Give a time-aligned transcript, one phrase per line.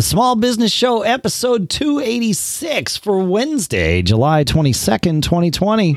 [0.00, 5.92] The Small Business Show, episode 286 for Wednesday, July 22nd, 2020.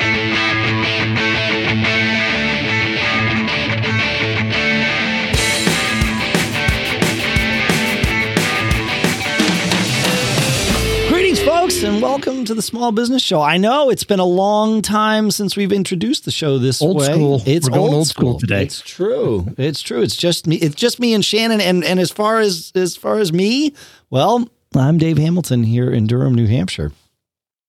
[12.04, 13.42] Welcome to the Small Business Show.
[13.42, 17.06] I know it's been a long time since we've introduced the show this Old way.
[17.06, 17.42] school.
[17.46, 18.64] It's We're going old, old school today.
[18.64, 19.48] It's true.
[19.58, 20.02] It's true.
[20.02, 20.58] It's just me.
[20.58, 21.62] It's just me and Shannon.
[21.62, 23.74] And and as far as as far as me,
[24.10, 26.92] well, I'm Dave Hamilton here in Durham, New Hampshire.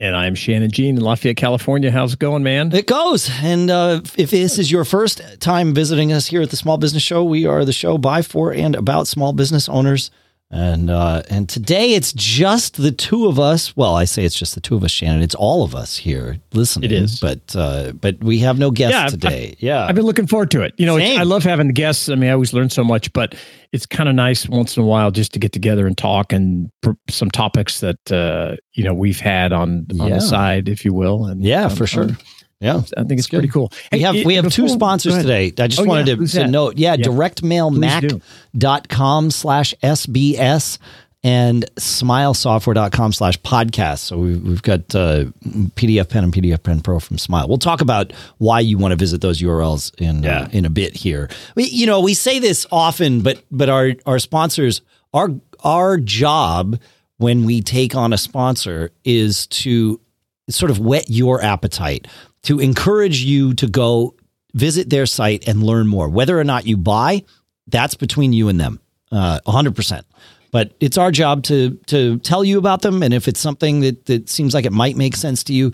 [0.00, 1.92] And I'm Shannon Jean in Lafayette, California.
[1.92, 2.74] How's it going, man?
[2.74, 3.30] It goes.
[3.40, 7.04] And uh, if this is your first time visiting us here at the Small Business
[7.04, 10.10] Show, we are the show by, for, and about small business owners.
[10.56, 13.76] And uh, and today it's just the two of us.
[13.76, 15.20] Well, I say it's just the two of us, Shannon.
[15.20, 16.92] It's all of us here listening.
[16.92, 17.18] It is.
[17.18, 19.56] but uh, but we have no guests Yeah, today.
[19.58, 20.72] yeah, I've been looking forward to it.
[20.78, 20.96] You know.
[20.96, 22.08] I love having the guests.
[22.08, 23.34] I mean, I always learn so much, but
[23.72, 26.70] it's kind of nice once in a while just to get together and talk and
[26.82, 30.14] pr- some topics that uh, you know we've had on on Yeah.
[30.14, 31.26] the side, if you will.
[31.26, 32.04] And yeah, um, for sure.
[32.04, 32.18] um,
[32.60, 33.72] Yeah, I think it's pretty cool.
[33.92, 35.52] We have it- we have two sponsors today.
[35.58, 36.14] I just Oh, wanted yeah.
[36.16, 37.04] to, to note, yeah, Yeah.
[37.06, 40.78] directmailmac.com slash SBS
[41.22, 43.98] and smilesoftware.com slash podcast.
[44.00, 45.24] So we've, we've got uh,
[45.74, 47.48] PDF Pen and PDF Pen Pro from Smile.
[47.48, 50.94] We'll talk about why you want to visit those URLs in uh, in a bit
[50.96, 51.28] here.
[51.56, 54.82] We, you know, we say this often, but but our our sponsors,
[55.14, 55.30] our
[55.62, 56.78] our job
[57.16, 59.98] when we take on a sponsor is to
[60.50, 62.06] sort of whet your appetite,
[62.44, 64.14] to encourage you to go
[64.54, 66.08] visit their site and learn more.
[66.08, 67.24] Whether or not you buy,
[67.66, 70.02] that's between you and them, uh, 100%.
[70.52, 74.06] But it's our job to to tell you about them, and if it's something that
[74.06, 75.72] that seems like it might make sense to you,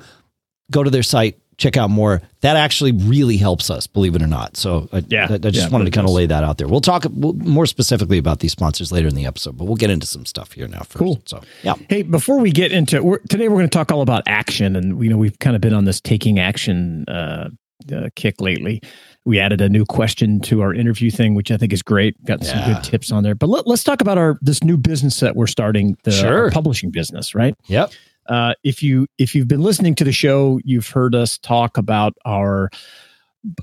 [0.70, 2.22] go to their site, check out more.
[2.40, 4.56] That actually really helps us, believe it or not.
[4.56, 5.26] So I, Yeah.
[5.30, 6.66] I, I just Yeah, wanted to kind of lay that out there.
[6.66, 10.06] We'll talk more specifically about these sponsors later in the episode, but we'll get into
[10.06, 10.96] some stuff here now first.
[10.96, 11.22] Cool.
[11.26, 14.22] So yeah, Hey, before we get into we're, today, we're going to talk all about
[14.26, 17.50] action, and you know we've kind of been on this taking action uh,
[17.94, 18.80] uh, kick lately.
[19.26, 22.16] We added a new question to our interview thing, which I think is great.
[22.24, 22.74] Got some Yeah.
[22.74, 23.34] good tips on there.
[23.34, 26.50] But let, let's talk about our this new business that we're starting, the Sure.
[26.50, 27.54] publishing business, right?
[27.68, 27.92] yep,
[28.26, 32.14] Uh, if you if you've been listening to the show, you've heard us talk about
[32.24, 32.70] our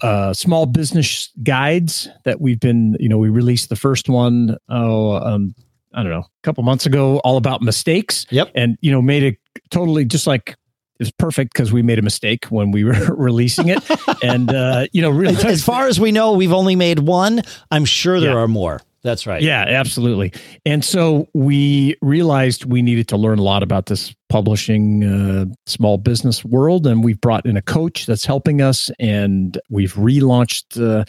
[0.02, 2.98] uh, small business guides that we've been.
[3.00, 4.58] You know, we released the first one.
[4.70, 5.56] Oh, um,
[5.94, 8.52] I don't know, a couple months ago, all about mistakes yep.
[8.56, 9.38] and you know made it
[9.72, 10.56] totally just like
[11.00, 13.80] it's perfect because we made a mistake when we were releasing it
[14.24, 17.42] and uh you know really As far as we know, we've only made one.
[17.72, 18.38] I'm sure there Yeah.
[18.38, 18.82] are more.
[19.04, 19.42] That's right.
[19.42, 20.34] yeah absolutely
[20.66, 25.98] and so we realized we needed to learn a lot about this publishing uh, small
[25.98, 31.04] business world and we've brought in a coach that's helping us and we've relaunched uh,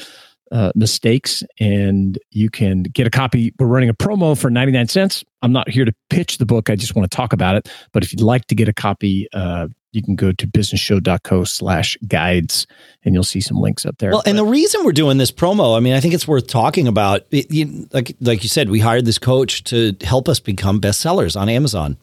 [0.55, 5.25] uh, mistakes and you can get a copy we're running a promo for 99 cents
[5.43, 8.03] i'm not here to pitch the book i just want to talk about it but
[8.03, 12.67] if you'd like to get a copy uh, you can go to businessshow.co slash guides
[13.05, 15.33] and you'll see some links up there Well, and But- the reason we're doing this
[15.33, 17.23] promo, I mean, I think it's worth talking about.
[17.31, 21.41] It, you, like, like you said, we hired this coach to help us become bestsellers
[21.41, 21.97] on Amazon.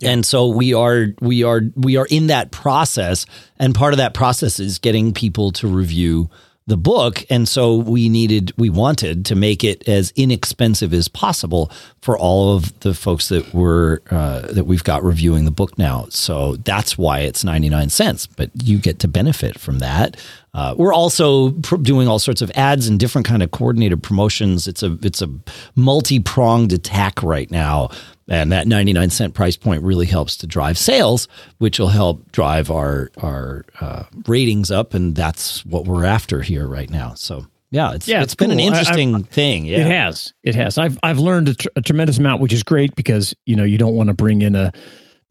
[0.00, 3.26] And so we are we are we are in that process
[3.58, 6.30] and part of that process is getting people to review
[6.66, 7.24] the book.
[7.28, 11.70] And so we needed we wanted to make it as inexpensive as possible
[12.00, 16.06] for all of the folks that were uh, that we've got reviewing the book now.
[16.08, 20.16] So that's why it's 99 cents but you get to benefit from that
[20.54, 24.66] uh, we're also pr- doing all sorts of ads and different kind of coordinated promotions
[24.68, 25.28] it's a it's a
[25.76, 27.90] multi-pronged attack right now
[28.28, 32.70] and that 99 cent price point really helps to drive sales which will help drive
[32.70, 37.92] our our uh, ratings up and that's what we're after here right now so yeah
[37.94, 38.66] it's, Yeah, it's it's been an cool.
[38.66, 40.32] I- I- interesting thing yeah It has.
[40.42, 40.76] It has.
[40.78, 43.78] I've I've learned a, tr- a tremendous amount, which is great because you know you
[43.78, 44.72] don't want to bring in a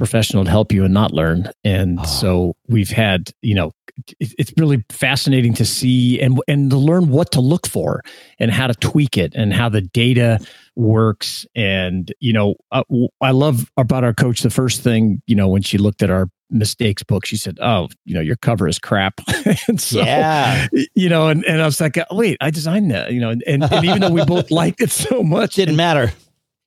[0.01, 1.47] professional to help you and not learn.
[1.63, 2.03] And Oh.
[2.05, 3.71] so we've had you know
[4.19, 8.01] it, it's really fascinating to see and and to learn what to look for
[8.39, 10.39] and how to tweak it and how the data
[10.75, 11.45] works.
[11.55, 14.41] And you know w- I love about our coach.
[14.41, 17.87] The first thing you know when she looked at our mistakes book, she said, "Oh,
[18.05, 19.21] you know your cover is crap."
[19.67, 20.65] and so yeah
[20.95, 23.63] you know, and, and I was like, wait, I designed that, you know, and, and,
[23.63, 26.11] and even though we both liked it so much, It didn't matter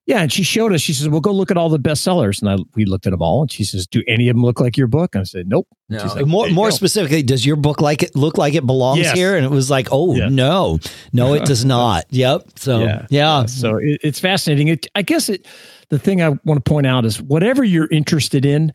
[0.07, 0.81] yeah, and she showed us.
[0.81, 3.23] She says, "Well, go look at all the bestsellers," and I we looked at them
[3.23, 5.49] all, and she says, "Do any of them look like your book?" And I said,
[5.49, 8.55] "Nope." And she's like, more more go." specifically does your book like it look like
[8.55, 9.15] it belongs Yes.
[9.17, 10.29] here and it was like oh Yeah.
[10.29, 10.79] no
[11.13, 14.69] no it does not yep so yeah, yeah, So it, it's fascinating.
[14.69, 15.47] It, I guess it.
[15.91, 18.73] The thing I want to point out is whatever you're interested in,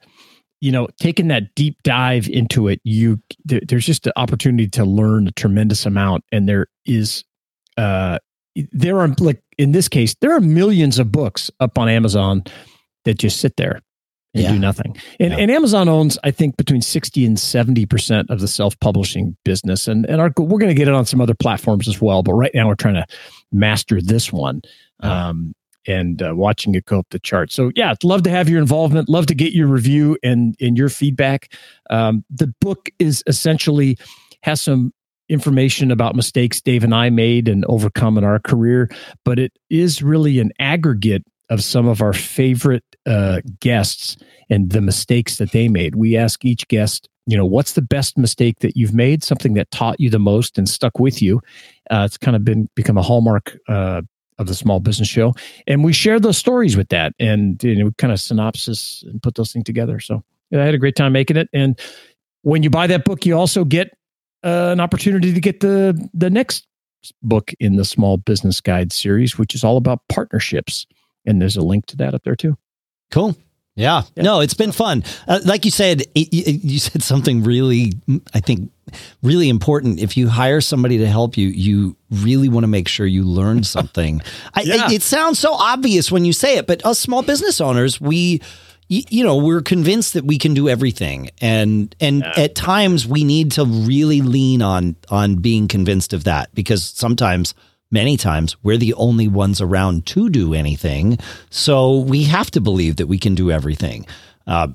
[0.62, 4.86] you know, taking that deep dive into it, you there, there's just an opportunity to
[4.86, 7.24] learn a tremendous amount, and there is
[7.78, 8.20] uh,
[8.72, 12.44] there are like in this case, there are millions of books up on Amazon
[13.06, 13.82] that just sit there
[14.34, 14.52] and Yeah.
[14.54, 14.96] do nothing.
[15.20, 15.40] And, Yeah.
[15.40, 19.88] and Amazon owns, I think, between 60 and 70% of the self publishing business.
[19.88, 22.24] And, and our, we're going to get it on some other platforms as well.
[22.24, 23.06] But right now, we're trying to
[23.52, 24.62] master this one
[25.02, 25.54] um,
[25.88, 27.52] and uh, watching it go up the chart.
[27.52, 30.90] So, yeah, love to have your involvement, love to get your review and, and your
[30.90, 31.52] feedback.
[31.90, 33.98] Um, the book is essentially
[34.44, 34.94] has some
[35.30, 38.90] information about mistakes Dave and I made and overcome in our career,
[39.24, 44.18] but it is really an aggregate of some of our favorite uh, guests
[44.50, 45.96] and the mistakes that they made.
[45.96, 49.72] We ask each guest, you know, what's the best mistake that you've made, something that
[49.72, 51.42] taught you the most and stuck with you.
[51.90, 54.02] Uh, it's kind of been become a hallmark uh,
[54.38, 55.34] of the small business show,
[55.68, 59.36] and we share those stories with that, and you know, kind of synopsis and put
[59.36, 60.00] those things together.
[60.00, 61.80] So yeah, I had a great time making it, and
[62.42, 63.98] when you buy that book, you also get
[64.44, 66.68] uh, an opportunity to get the the next
[67.22, 70.86] book in the Small Business Guide series, which is all about partnerships.
[71.26, 72.58] And there's a link to that up there too.
[73.12, 73.36] Cool.
[73.76, 74.04] Yeah.
[74.16, 74.24] Yeah.
[74.24, 75.04] No, it's been fun.
[75.28, 77.94] Uh, like you said, it, you, you said something really,
[78.34, 78.72] I think,
[79.24, 80.00] really important.
[80.00, 83.64] If you hire somebody to help you, you really want to make sure you learn
[83.64, 84.22] something.
[84.54, 88.02] I, it, it sounds so obvious when you say it, but us small business owners,
[88.02, 88.42] we,
[88.90, 93.24] y- you know, we're convinced that we can do everything, and and at times we
[93.24, 97.54] need to really lean on on being convinced of that because sometimes
[97.92, 101.18] many times we're the only ones around to do anything.
[101.50, 104.06] So we have to believe that we can do everything.
[104.46, 104.70] Uh,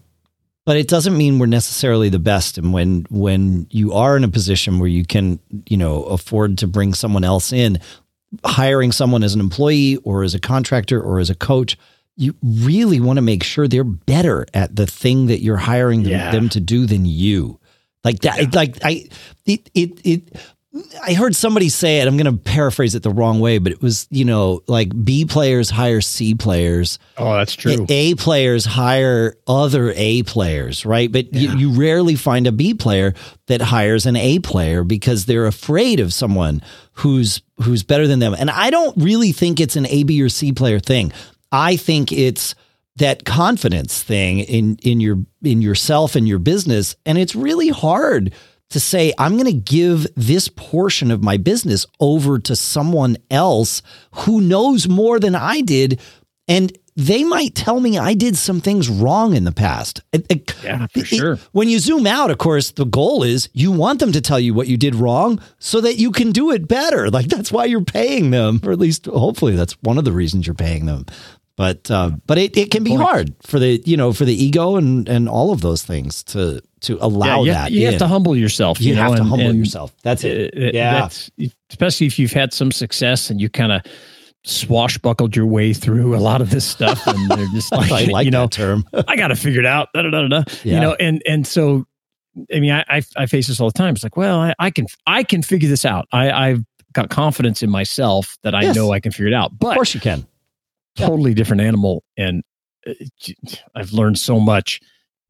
[0.66, 2.56] but it doesn't mean we're necessarily the best.
[2.58, 5.38] And when when you are in a position where you can,
[5.68, 7.78] you know, afford to bring someone else in,
[8.44, 11.76] hiring someone as an employee or as a contractor or as a coach,
[12.16, 16.12] you really want to make sure they're better at the thing that you're hiring them,
[16.12, 16.30] Yeah.
[16.30, 17.58] them to do than you.
[18.04, 19.08] Like that, like I,
[19.46, 20.36] it, it, it,
[21.02, 22.08] I heard somebody say it.
[22.08, 25.24] I'm going to paraphrase it the wrong way, but it was, you know, like B
[25.24, 26.98] players hire C players.
[27.16, 27.86] Oh, that's true.
[27.88, 31.10] A players hire other A players, right?
[31.10, 31.52] But Yeah.
[31.54, 33.14] you, you rarely find a B player
[33.46, 36.60] that hires an A player because they're afraid of someone
[36.94, 38.34] who's who's better than them.
[38.36, 41.12] And I don't really think it's an A, B, or C player thing.
[41.54, 42.56] I think it's
[42.96, 46.96] that confidence thing in in your in yourself and your business.
[47.06, 48.34] And it's really hard
[48.70, 53.82] to say, I'm going to give this portion of my business over to someone else
[54.12, 56.00] who knows more than I did.
[56.48, 60.00] And they might tell me I did some things wrong in the past.
[60.62, 61.38] Yeah, for sure.
[61.52, 64.54] when you zoom out, of course, the goal is you want them to tell you
[64.54, 67.10] what you did wrong so that you can do it better.
[67.10, 70.46] Like that's why you're paying them, or at least hopefully that's one of the reasons
[70.46, 71.06] you're paying them.
[71.56, 74.74] But uh, but it, it can be hard for the you know for the ego
[74.76, 77.70] and and all of those things to to allow you, that.
[77.70, 77.92] you in.
[77.92, 78.80] have to humble yourself.
[78.80, 79.94] You You, know, have to and- humble and yourself.
[80.02, 80.32] That's it.
[80.36, 80.92] it- it- Yeah.
[80.94, 81.30] that's-
[81.70, 83.82] especially if you've had some success and you kind of
[84.46, 88.24] swashbuckled your way through a lot of this stuff, and they're just like, I like
[88.24, 88.84] you know, term.
[89.08, 89.88] I got to figure it out.
[89.94, 90.42] Da, da, da, da.
[90.64, 90.74] Yeah.
[90.74, 91.86] You know, and and so,
[92.54, 93.94] I mean, I, I I face this all the time.
[93.94, 96.06] It's like, well, I, I can I can figure this out.
[96.12, 98.76] I I've got confidence in myself that I Yes.
[98.76, 99.58] know I can figure it out.
[99.58, 100.26] But of course you can.
[100.96, 101.06] Yeah.
[101.08, 102.42] totally different animal, and
[102.86, 103.34] uh, j-
[103.74, 104.80] I've learned so much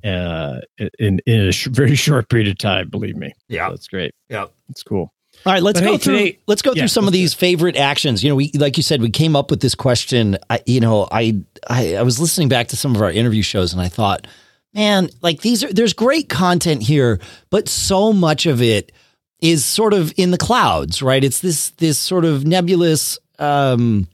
[0.05, 0.61] uh,
[0.99, 2.91] in in a sh- very short period of time.
[2.91, 3.33] Believe me.
[3.49, 3.71] Yeah.
[3.71, 4.13] that's great.
[4.29, 4.47] Yeah.
[4.69, 5.11] It's cool.
[5.47, 6.17] All right, let's But go hey, through.
[6.19, 8.23] today- let's go Yeah, through some of these favorite actions.
[8.23, 10.37] You know, we like you said, we came up with this question.
[10.51, 13.73] I, you know, I, I I was listening back to some of our interview shows,
[13.73, 14.27] and I thought,
[14.75, 17.19] man, like these are there's great content here,
[17.51, 18.93] but so much of it
[19.41, 21.25] is sort of in the clouds, right?
[21.25, 23.19] It's this this sort of nebulous.
[23.41, 24.07] um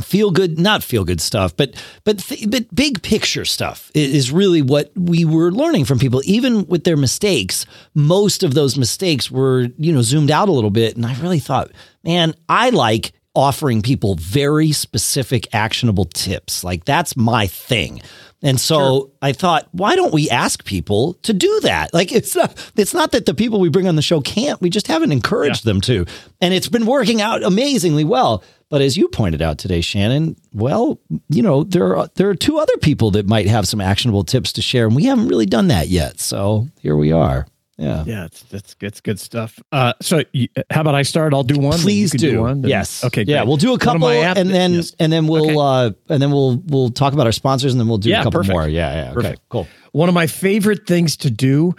[0.00, 4.60] feel good not feel good stuff but but th- but big picture stuff is really
[4.60, 7.64] what we were learning from people even with their mistakes
[7.94, 11.38] most of those mistakes were you know zoomed out a little bit and i really
[11.38, 11.70] thought
[12.04, 18.00] man i like offering people very specific actionable tips like that's my thing
[18.40, 21.92] and so I thought, why don't we ask people to do that?
[21.92, 24.60] Like it's not, it's not that the people we bring on the show can't.
[24.60, 26.06] We just haven't encouraged them to.
[26.40, 28.44] And it's been working out amazingly well.
[28.70, 32.58] But as you pointed out today, Shannon, well, you know, there are there are two
[32.58, 35.68] other people that might have some actionable tips to share, and we haven't really done
[35.68, 36.20] that yet.
[36.20, 37.46] So here we are.
[37.78, 38.02] Yeah.
[38.06, 39.58] Yeah, it's that's it's good stuff.
[39.72, 41.32] Uh, so you, how about I start?
[41.32, 41.78] I'll do one.
[41.78, 42.40] Please you can do.
[42.42, 42.60] one.
[42.62, 43.04] then- yes.
[43.04, 43.22] Okay.
[43.22, 44.94] Yeah, we'll do a couple, and then yes.
[44.98, 45.94] and then we'll Okay.
[45.96, 48.24] uh, and then we'll we'll talk about our sponsors, and then we'll do Yeah, a
[48.24, 48.52] couple perfect.
[48.52, 48.68] more.
[48.68, 48.92] Yeah.
[48.94, 49.04] Yeah.
[49.12, 49.14] Okay.
[49.14, 49.42] Perfect.
[49.48, 49.68] Cool.
[49.92, 51.74] one of my favorite things to do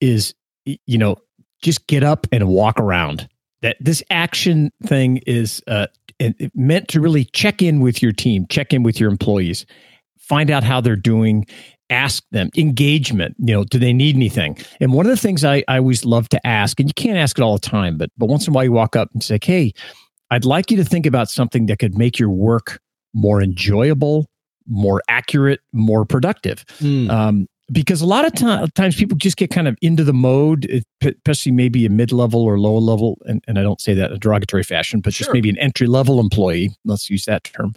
[0.00, 1.16] is you know
[1.62, 3.26] just get up and walk around
[3.62, 5.86] that this action thing is uh
[6.18, 9.66] it- it meant to really check in with your team check in with your employees
[10.18, 11.46] find out how they're doing
[11.90, 15.64] ask them engagement you know do they need anything and one of the things i,
[15.68, 18.26] I always love to ask and you can't ask it all the time but but
[18.26, 19.72] once in a while you walk up and say hey
[20.30, 22.80] I'd like you to think about something that could make your work
[23.14, 24.26] more enjoyable,
[24.66, 26.66] more accurate, more productive.
[26.80, 27.08] Mm.
[27.10, 30.84] Um, because a lot of time, times people just get kind of into the mode,
[31.02, 33.18] especially maybe a mid level or low level.
[33.26, 35.26] And, and I don't say that in a derogatory fashion, but sure.
[35.26, 36.70] just maybe an entry level employee.
[36.84, 37.74] Let's use that term.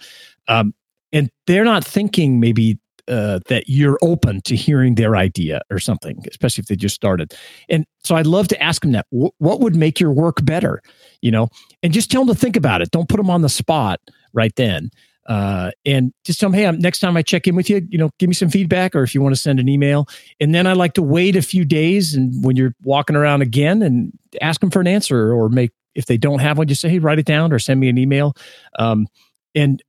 [0.47, 0.73] Um,
[1.11, 6.23] and they're not thinking maybe uh, that you're open to hearing their idea or something,
[6.29, 7.33] especially if they just started.
[7.67, 9.07] And so I'd love to ask them that.
[9.11, 10.81] W- what would make your work better?
[11.21, 11.49] You know,
[11.83, 12.91] and just tell them to think about it.
[12.91, 13.99] Don't put them on the spot
[14.33, 14.91] right then.
[15.31, 17.97] Uh, and just tell them, hey, I'm, next time I check in with you, you
[17.97, 20.05] know, give me some feedback, or if you want to send an email.
[20.41, 23.81] And then I like to wait a few days, and when you're walking around again,
[23.81, 24.11] and
[24.41, 26.99] ask them for an answer, or make if they don't have one, just say, hey,
[26.99, 28.33] write it down, or send me an email.
[28.77, 29.07] Um,
[29.55, 29.81] and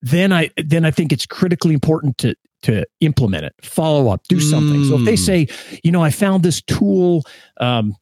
[0.00, 4.40] then I then I think it's critically important to to implement it, follow up, do
[4.40, 4.80] something.
[4.80, 4.88] Mm.
[4.88, 5.18] So if they mm.
[5.18, 7.24] say, you know, I found this tool.
[7.60, 7.94] Um,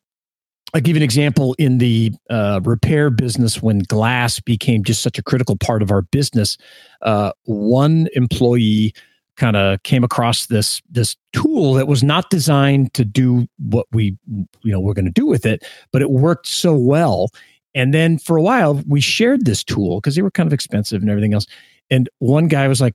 [0.76, 5.18] I'll give you an example in the uh, repair business when glass became just such
[5.18, 6.59] a critical part of our business.
[7.00, 8.92] Uh, one employee
[9.38, 14.18] kind of came across this this tool that was not designed to do what we
[14.28, 17.30] you know we're going to do with it, but it worked so well.
[17.75, 21.00] And then for a while, we shared this tool because they were kind of expensive
[21.00, 21.47] and everything else.
[21.90, 22.95] And one guy was like,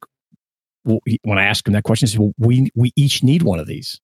[0.86, 3.60] well, when I asked him that question, he said, well, we, we each need one
[3.60, 4.00] of these.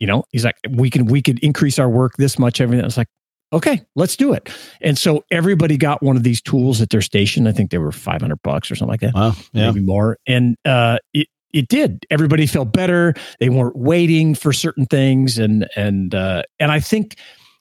[0.00, 2.82] You know, he's like, we can, we could increase our work this much, everything.
[2.82, 3.08] I was like,
[3.52, 4.48] okay, let's do it.
[4.80, 7.46] And so everybody got one of these tools at their station.
[7.46, 9.14] I think they were 500 bucks or something like that.
[9.14, 9.34] Wow.
[9.52, 9.70] Yeah.
[9.70, 10.16] Maybe more.
[10.26, 12.06] And, uh, it, it did.
[12.10, 13.14] Everybody felt better.
[13.40, 15.36] They weren't waiting for certain things.
[15.38, 17.16] And, and, uh, and I think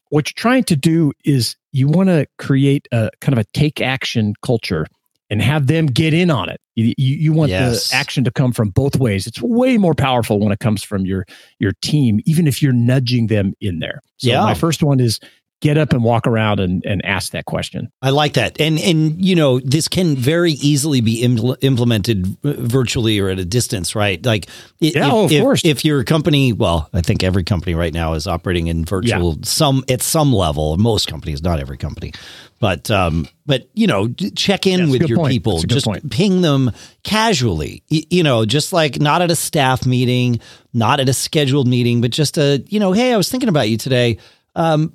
[0.10, 3.81] what you're trying to do is you want to create a kind of a take
[3.81, 4.86] action culture
[5.29, 6.59] and have them get in on it.
[6.75, 7.89] You, you, you want yes.
[7.89, 9.27] the action to come from both ways.
[9.27, 11.25] It's way more powerful when it comes from your
[11.59, 14.01] your team, even if you're nudging them in there.
[14.17, 14.41] So yeah.
[14.41, 15.19] my first one is
[15.62, 17.92] get up and walk around and, and ask that question.
[18.01, 18.62] I like that.
[18.62, 23.46] And, and, you know, this can very easily be impl- implemented virtually or at a
[23.46, 24.25] distance, right?
[24.25, 24.48] Like,
[24.80, 25.62] yeah, if, oh, of if, course.
[25.66, 29.44] If your company, well, I think every company right now is operating in virtual yeah.
[29.44, 32.13] some, at some level, most companies, not every company,
[32.62, 35.32] but, um, but, you know, check in with your point.
[35.32, 36.10] people, just point.
[36.10, 36.72] ping them
[37.04, 40.39] casually, you know, just like not at a staff meeting,
[40.74, 43.68] not at a scheduled meeting, but just a, you know, Hey, I was thinking about
[43.68, 44.20] you today
[44.56, 44.94] um,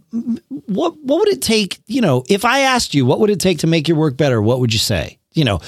[0.66, 1.80] what what would it take?
[1.86, 4.40] You know, if I asked you, what would it take to make your work better?
[4.42, 5.18] What would you say?
[5.32, 5.60] You know,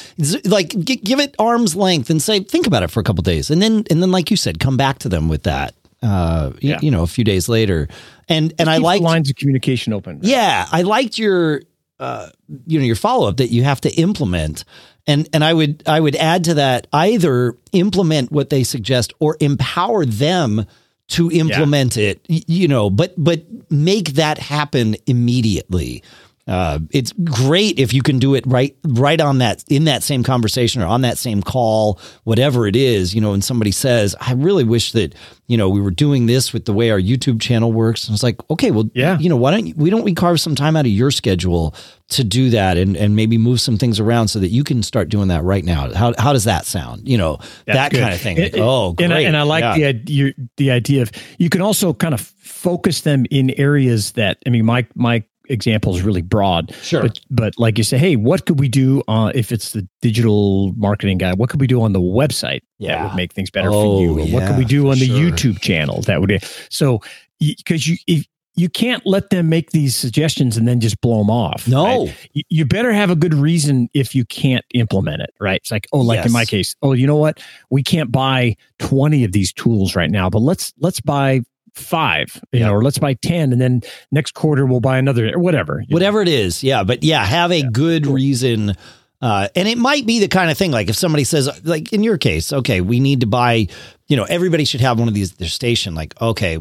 [0.44, 3.50] like g- give it arm's length and say, think about it for a couple days,
[3.50, 5.74] and then and then, like you said, come back to them with that.
[6.02, 6.74] Uh, yeah.
[6.74, 7.88] you, you know, a few days later,
[8.28, 10.16] and and I like lines of communication open.
[10.16, 10.24] Right?
[10.24, 11.62] Yeah, I liked your
[11.98, 12.28] uh,
[12.66, 14.64] you know, your follow up that you have to implement.
[15.06, 19.36] And and I would I would add to that either implement what they suggest or
[19.40, 20.66] empower them
[21.08, 22.10] to implement yeah.
[22.10, 26.02] it, you know, but but make that happen immediately.
[26.46, 30.22] Uh, it's great if you can do it right right on that in that same
[30.22, 33.14] conversation or on that same call, whatever it is.
[33.14, 35.12] You know, when somebody says, "I really wish that
[35.48, 38.22] you know we were doing this with the way our YouTube channel works," and it's
[38.22, 40.86] like, okay, well, yeah, you know, why don't we don't we carve some time out
[40.86, 41.74] of your schedule
[42.10, 45.08] to do that and and maybe move some things around so that you can start
[45.08, 45.92] doing that right now?
[45.94, 47.08] How how does that sound?
[47.08, 48.00] You know, That's that good.
[48.02, 48.38] kind of thing.
[48.40, 49.06] Like, oh, great.
[49.06, 49.90] And I, and I like yeah.
[49.90, 54.50] the the idea of you can also kind of focus them in areas that I
[54.50, 56.74] mean, my my example is really broad.
[56.82, 57.02] Sure.
[57.02, 60.72] But, but like you say, hey, what could we do uh, if it's the digital
[60.76, 61.32] marketing guy?
[61.34, 62.96] What could we do on the website yeah.
[62.96, 64.20] that would make things better oh, for you?
[64.24, 65.16] Yeah, what could we do on the sure.
[65.18, 66.44] YouTube channel that would?
[66.70, 67.00] So
[67.40, 68.26] because you if,
[68.56, 71.68] you can't let them make these suggestions and then just blow them off.
[71.68, 72.28] No, right?
[72.32, 75.30] you, you, better have a good reason if you can't implement it.
[75.38, 75.60] Right?
[75.60, 76.26] It's like, oh, like yes.
[76.26, 77.38] in my case, oh, you know what?
[77.70, 81.42] We can't buy twenty of these tools right now, but let's let's buy
[81.78, 82.66] five, you yeah.
[82.66, 85.84] know, or let's buy 10 and then next quarter we'll buy another or whatever.
[85.88, 86.30] Whatever know.
[86.30, 86.62] it is.
[86.62, 86.84] Yeah.
[86.84, 87.68] But yeah, have a yeah.
[87.72, 88.74] good reason.
[89.20, 92.02] Uh, and it might be the kind of thing like if somebody says, like in
[92.02, 93.66] your case, okay, we need to buy
[94.08, 95.94] you know, everybody should have one of these their station.
[95.94, 96.58] Like, okay,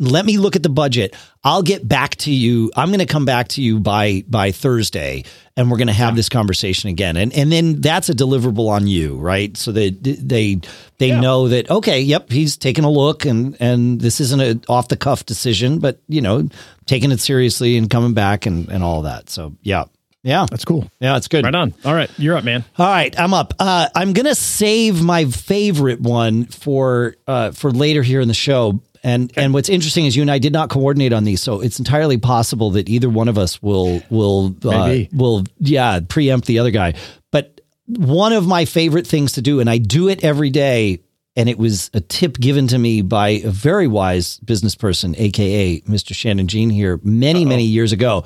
[0.00, 1.14] let me look at the budget.
[1.44, 2.72] I'll get back to you.
[2.74, 5.22] I'm going to come back to you by by Thursday,
[5.56, 6.16] and we're going to have yeah.
[6.16, 7.16] this conversation again.
[7.16, 9.56] And and then that's a deliverable on you, right?
[9.56, 10.60] So that they they,
[10.98, 11.20] they yeah.
[11.20, 14.96] know that okay, yep, he's taking a look, and and this isn't an off the
[14.96, 16.48] cuff decision, but you know,
[16.86, 19.30] taking it seriously and coming back and and all that.
[19.30, 19.84] So yeah.
[20.22, 20.46] Yeah.
[20.48, 20.88] That's cool.
[21.00, 21.44] Yeah, it's good.
[21.44, 21.74] Right on.
[21.84, 22.10] All right.
[22.16, 22.64] You're up, man.
[22.78, 23.18] All right.
[23.18, 23.54] I'm up.
[23.58, 28.34] Uh, I'm going to save my favorite one for uh, for later here in the
[28.34, 28.80] show.
[29.04, 29.42] And okay.
[29.42, 32.18] and what's interesting is you and I did not coordinate on these, so it's entirely
[32.18, 36.94] possible that either one of us will will uh, will yeah preempt the other guy.
[37.32, 41.00] But one of my favorite things to do, and I do it every day,
[41.34, 45.80] and it was a tip given to me by a very wise business person, aka
[45.80, 46.14] Mr.
[46.14, 47.48] Shannon Jean here, many Uh-oh.
[47.48, 48.24] many years ago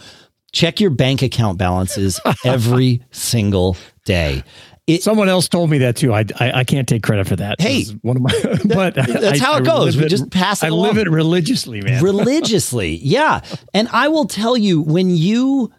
[0.57, 4.43] check your bank account balances every single day.
[4.87, 6.15] It, Someone else told me that too.
[6.15, 7.61] I, I, I can't take credit for that.
[7.61, 8.33] Hey, one of my,
[8.65, 9.97] but that's I, how it goes.
[9.97, 10.63] We just pass.
[10.63, 10.83] I along.
[10.87, 12.03] live it religiously, man.
[12.05, 13.43] religiously, yeah.
[13.75, 15.73] And I will tell you when you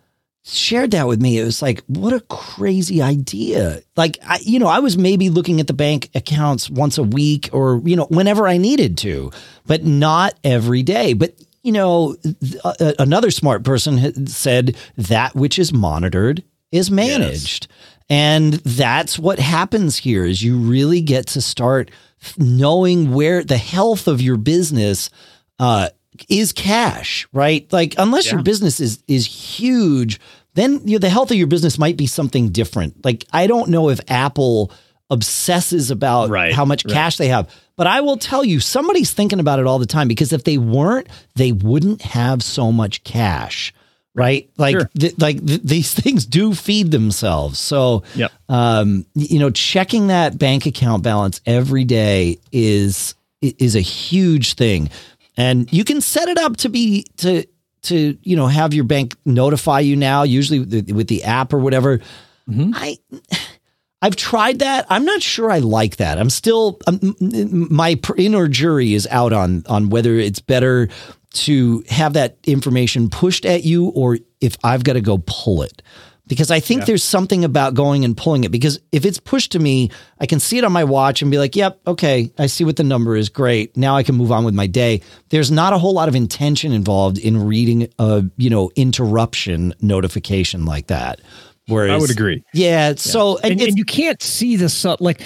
[0.43, 3.81] shared that with me, it was like, what a crazy idea.
[3.95, 7.49] Like, I, you know, I was maybe looking at the bank accounts once a week
[7.51, 9.31] or you know whenever I needed to,
[9.65, 11.13] but not every day.
[11.13, 11.33] But
[11.67, 12.15] you know,
[12.97, 17.67] another smart person said that which is monitored is managed.
[17.69, 17.97] Yes.
[18.09, 21.91] And that's what happens here is you really get to start
[22.37, 25.09] knowing where the health of your business
[25.59, 25.89] uh,
[26.29, 27.67] is cash, right?
[27.73, 28.35] Like unless yeah.
[28.35, 30.21] your business is is huge,
[30.53, 33.03] then you know, the health of your business might be something different.
[33.03, 34.71] Like I don't know if Apple
[35.09, 36.93] obsesses about right, how much right.
[36.93, 37.53] cash they have.
[37.75, 40.57] But I will tell you, somebody's thinking about it all the time because if they
[40.57, 43.73] weren't, they wouldn't have so much cash
[44.17, 44.49] right?
[44.57, 44.89] Like, sure.
[44.99, 47.59] th- like th- these things do feed themselves.
[47.59, 48.33] So, yep.
[48.49, 54.89] um, you know, checking that bank account balance every day is is a huge thing,
[55.37, 57.45] and you can set it up to be to
[57.83, 60.23] to you know have your bank notify you now.
[60.23, 61.99] Usually with the, with the app or whatever.
[62.49, 62.71] Mm-hmm.
[62.73, 62.97] I.
[64.01, 64.85] I've tried that.
[64.89, 66.19] I'm not sure I like that.
[66.19, 70.89] I'm still um, my inner jury is out on on whether it's better
[71.29, 75.81] to have that information pushed at you or if I've got to go pull it.
[76.27, 76.85] Because I think yeah.
[76.87, 78.51] there's something about going and pulling it.
[78.51, 81.37] Because if it's pushed to me, I can see it on my watch and be
[81.37, 83.29] like, yep, okay, I see what the number is.
[83.29, 83.77] Great.
[83.77, 85.01] Now I can move on with my day.
[85.29, 90.65] There's not a whole lot of intention involved in reading a, you know, interruption notification
[90.65, 91.21] like that.
[91.67, 92.43] Whereas, I would agree.
[92.53, 92.89] Yeah.
[92.89, 92.95] yeah.
[92.95, 95.21] So, and, and, you can't see the, sub, like,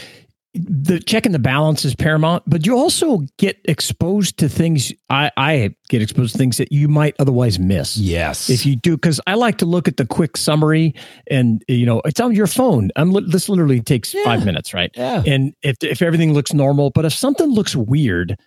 [0.53, 4.91] the checking the balance is paramount, but you also get exposed to things.
[5.09, 7.95] I, I get exposed to things that you might otherwise miss.
[7.97, 10.93] Yes, if you do, because I like to look at the quick summary,
[11.29, 12.91] and you know it's on your phone.
[12.97, 14.25] I'm this literally takes yeah.
[14.25, 14.91] five minutes, right?
[14.93, 15.23] Yeah.
[15.25, 18.37] And if if everything looks normal, but if something looks weird,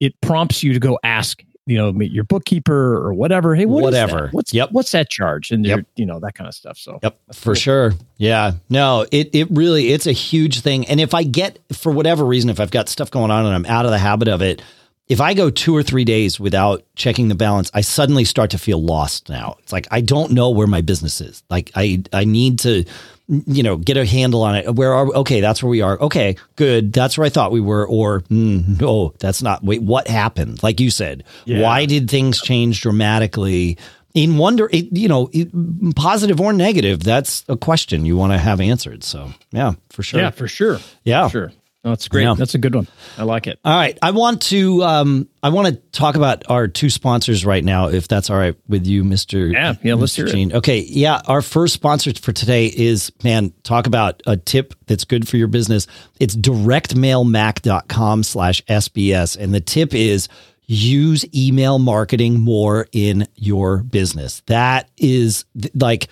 [0.00, 3.54] it prompts you to go ask you know, meet your bookkeeper or whatever.
[3.54, 4.28] Hey, what whatever.
[4.32, 4.70] What's yep.
[4.72, 5.50] What's that charge?
[5.50, 5.86] And yep.
[5.96, 6.76] you know that kind of stuff.
[6.76, 7.54] So yep, for cool.
[7.54, 7.92] sure.
[8.18, 8.52] Yeah.
[8.68, 10.86] No, it it really it's a huge thing.
[10.86, 13.66] And if I get for whatever reason, if I've got stuff going on and I'm
[13.66, 14.62] out of the habit of it,
[15.08, 18.58] if I go two or three days without checking the balance, I suddenly start to
[18.58, 19.28] feel lost.
[19.28, 21.42] Now it's like I don't know where my business is.
[21.48, 22.84] Like I I need to
[23.28, 24.74] you know, get a handle on it.
[24.74, 25.12] Where are we?
[25.12, 25.98] Okay, that's where we are.
[26.00, 26.92] Okay, good.
[26.92, 27.86] That's where I thought we were.
[27.86, 29.64] Or mm, no, that's not.
[29.64, 30.62] Wait, what happened?
[30.62, 31.62] Like you said, yeah.
[31.62, 33.78] why did things change dramatically?
[34.14, 35.50] In wonder, it, you know, it,
[35.96, 39.02] positive or negative, that's a question you want to have answered.
[39.02, 40.20] So, yeah, for sure.
[40.20, 40.78] Yeah, for sure.
[41.02, 41.52] Yeah, for sure.
[41.84, 42.22] That's great.
[42.22, 42.34] Yeah.
[42.34, 42.88] That's a good one.
[43.18, 43.60] I like it.
[43.62, 43.98] All right.
[44.00, 48.08] I want to um I want to talk about our two sponsors right now, if
[48.08, 49.52] that's all right with you, Mr.
[49.52, 50.50] Yeah, yeah, let's hear Jean.
[50.50, 50.56] it.
[50.56, 50.78] Okay.
[50.78, 51.20] Yeah.
[51.26, 55.46] Our first sponsor for today is man, talk about a tip that's good for your
[55.48, 55.86] business.
[56.18, 59.36] It's directmailmac.com slash SBS.
[59.36, 60.28] And the tip is
[60.66, 64.42] use email marketing more in your business.
[64.46, 65.44] That is
[65.74, 66.08] like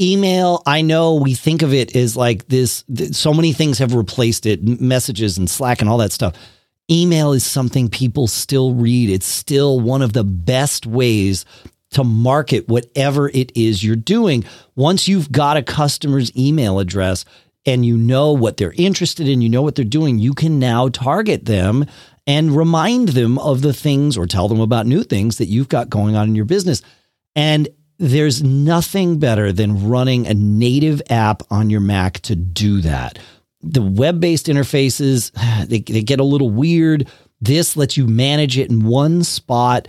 [0.00, 0.62] email.
[0.66, 4.62] I know we think of it as like this so many things have replaced it
[4.80, 6.34] messages and slack and all that stuff.
[6.90, 9.08] Email is something people still read.
[9.08, 11.44] It's still one of the best ways
[11.90, 14.44] to market whatever it is you're doing.
[14.74, 17.24] Once you've got a customer's email address
[17.64, 20.88] and you know what they're interested in you know what they're doing you can now
[20.88, 21.86] target them
[22.26, 25.90] and remind them of the things or tell them about new things that you've got
[25.90, 26.82] going on in your business.
[27.34, 27.68] And
[28.02, 33.16] there's nothing better than running a native app on your Mac to do that.
[33.62, 35.30] The web based interfaces,
[35.68, 37.08] they, they get a little weird.
[37.40, 39.86] This lets you manage it in one spot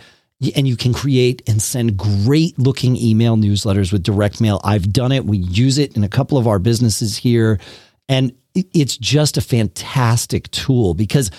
[0.55, 4.61] and you can create and send great looking email newsletters with direct mail.
[4.63, 5.25] I've done it.
[5.25, 7.59] We use it in a couple of our businesses here.
[8.07, 11.31] And it's just a fantastic tool because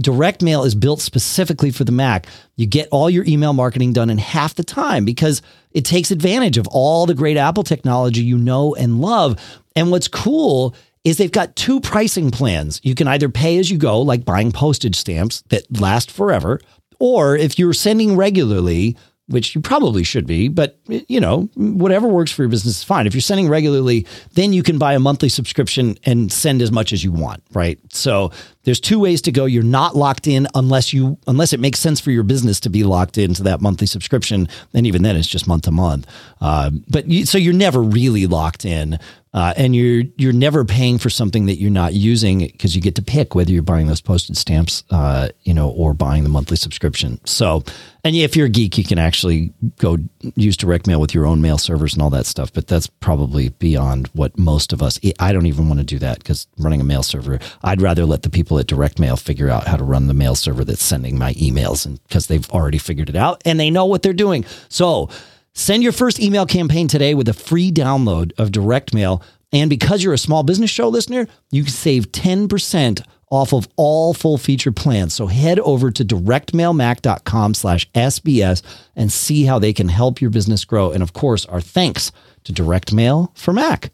[0.00, 2.26] direct mail is built specifically for the Mac.
[2.56, 6.58] You get all your email marketing done in half the time because it takes advantage
[6.58, 9.38] of all the great Apple technology you know and love.
[9.74, 12.80] And what's cool is they've got two pricing plans.
[12.82, 16.60] You can either pay as you go, like buying postage stamps that last forever,
[16.98, 18.96] or if you're sending regularly,
[19.28, 23.06] which you probably should be, but you know, whatever works for your business is fine.
[23.06, 26.92] If you're sending regularly, then you can buy a monthly subscription and send as much
[26.92, 27.78] as you want, right?
[27.92, 28.32] So
[28.64, 29.44] there's two ways to go.
[29.44, 32.84] You're not locked in unless you unless it makes sense for your business to be
[32.84, 34.48] locked into that monthly subscription.
[34.74, 36.06] And even then, it's just month to month.
[36.40, 38.98] Uh, but you, so you're never really locked in.
[39.34, 42.94] Uh, and you're you're never paying for something that you're not using because you get
[42.94, 46.56] to pick whether you're buying those postage stamps, uh, you know, or buying the monthly
[46.56, 47.20] subscription.
[47.26, 47.62] So,
[48.04, 49.98] and if you're a geek, you can actually go
[50.34, 52.52] use direct mail with your own mail servers and all that stuff.
[52.52, 54.98] But that's probably beyond what most of us.
[55.18, 58.22] I don't even want to do that because running a mail server, I'd rather let
[58.22, 61.18] the people at direct mail figure out how to run the mail server that's sending
[61.18, 64.46] my emails, and because they've already figured it out and they know what they're doing.
[64.70, 65.10] So
[65.58, 69.24] Send your first email campaign today with a free download of direct mail.
[69.52, 74.14] And because you're a small business show listener, you can save 10% off of all
[74.14, 75.14] full feature plans.
[75.14, 78.62] So head over to directmailmac.com slash SBS
[78.94, 80.92] and see how they can help your business grow.
[80.92, 82.12] And of course, our thanks
[82.44, 83.90] to Direct Mail for Mac.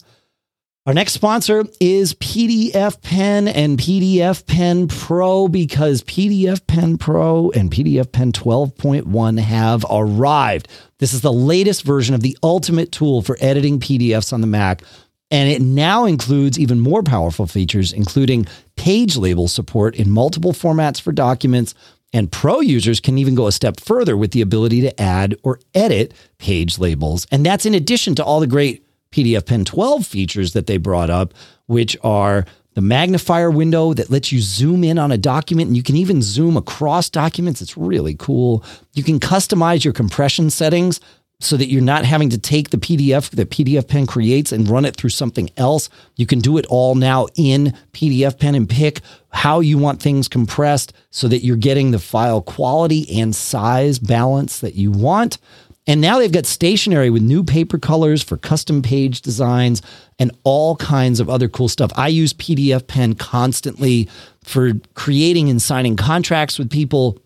[0.86, 7.70] Our next sponsor is PDF Pen and PDF Pen Pro because PDF Pen Pro and
[7.70, 10.68] PDF Pen 12.1 have arrived.
[10.98, 14.82] This is the latest version of the ultimate tool for editing PDFs on the Mac,
[15.30, 21.00] and it now includes even more powerful features, including page label support in multiple formats
[21.00, 21.74] for documents.
[22.12, 25.60] And pro users can even go a step further with the ability to add or
[25.74, 27.26] edit page labels.
[27.32, 28.83] And that's in addition to all the great
[29.14, 31.32] PDF Pen 12 features that they brought up,
[31.66, 35.82] which are the magnifier window that lets you zoom in on a document and you
[35.84, 37.62] can even zoom across documents.
[37.62, 38.64] It's really cool.
[38.94, 40.98] You can customize your compression settings
[41.40, 44.84] so that you're not having to take the PDF that PDF Pen creates and run
[44.84, 45.88] it through something else.
[46.16, 49.00] You can do it all now in PDF Pen and pick
[49.30, 54.60] how you want things compressed so that you're getting the file quality and size balance
[54.60, 55.38] that you want.
[55.86, 59.82] And now they've got stationery with new paper colors for custom page designs
[60.18, 61.90] and all kinds of other cool stuff.
[61.96, 64.08] I use PDF Pen constantly
[64.42, 67.18] for creating and signing contracts with people.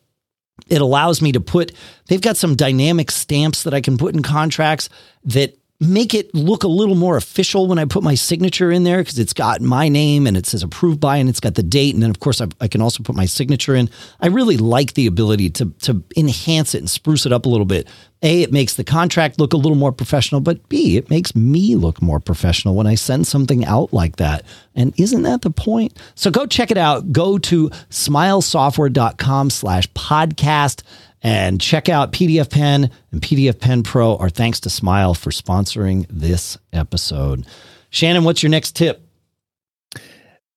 [0.69, 1.73] It allows me to put,
[2.09, 4.89] they've got some dynamic stamps that I can put in contracts
[5.25, 8.99] that make it look a little more official when I put my signature in there
[8.99, 11.95] because it's got my name and it says approved by and it's got the date.
[11.95, 13.89] And then, of course, I, I, can also put my signature in.
[14.21, 17.65] I really like the ability to, to enhance it and spruce it up a little
[17.65, 17.87] bit.
[18.23, 21.77] A, it makes the contract look a little more professional, but B, it makes me
[21.77, 24.45] look more professional when I send something out like that.
[24.75, 25.97] And isn't that the point?
[26.17, 27.13] So go check it out.
[27.13, 30.83] Go to smilesoftware.com slash podcast
[31.23, 34.17] and check out PDF Pen and PDF Pen Pro.
[34.17, 37.47] Our thanks to Smile for sponsoring this episode.
[37.91, 39.05] Shannon, what's your next tip?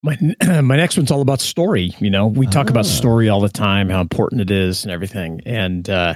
[0.04, 0.18] My
[0.62, 1.94] my next one's all about story.
[2.00, 2.90] You know, we talk about ah.
[2.90, 5.42] story all the time, how important it is, and everything.
[5.46, 6.16] And uh,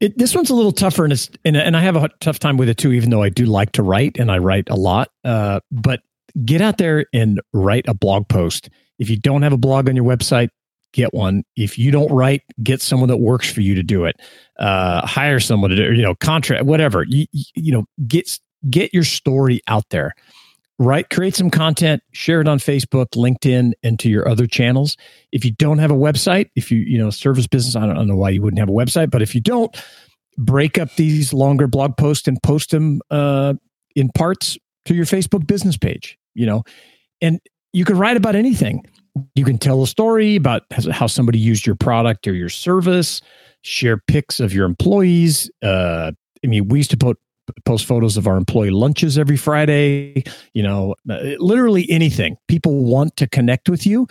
[0.00, 2.56] it, this one's a little tougher, and it's and, and I have a tough time
[2.56, 2.92] with it too.
[2.92, 6.00] Even though I do like to write, and I write a lot, uh, but
[6.44, 8.68] get out there and write a blog post.
[8.98, 10.48] If you don't have a blog on your website,
[10.92, 11.44] get one.
[11.56, 14.16] If you don't write, get someone that works for you to do it.
[14.58, 17.04] Uh, hire someone to do, you know, contract, whatever.
[17.08, 18.38] You, you know, get
[18.70, 20.14] get your story out there.
[20.78, 24.98] Right, create some content, share it on Facebook, LinkedIn, and to your other channels.
[25.32, 27.94] If you don't have a website, if you you know service business, I don't, I
[27.94, 29.74] don't know why you wouldn't have a website, but if you don't,
[30.36, 33.54] break up these longer blog posts and post them uh,
[33.94, 36.18] in parts to your Facebook business page.
[36.34, 36.62] You know,
[37.22, 37.40] and
[37.72, 38.84] you can write about anything
[39.34, 43.20] you can tell a story about how somebody used your product or your service,
[43.62, 45.50] share pics of your employees.
[45.62, 46.12] Uh,
[46.44, 47.18] I mean, we used to put
[47.64, 52.36] post photos of our employee lunches every Friday, you know, uh, literally anything.
[52.48, 54.06] People want to connect with you.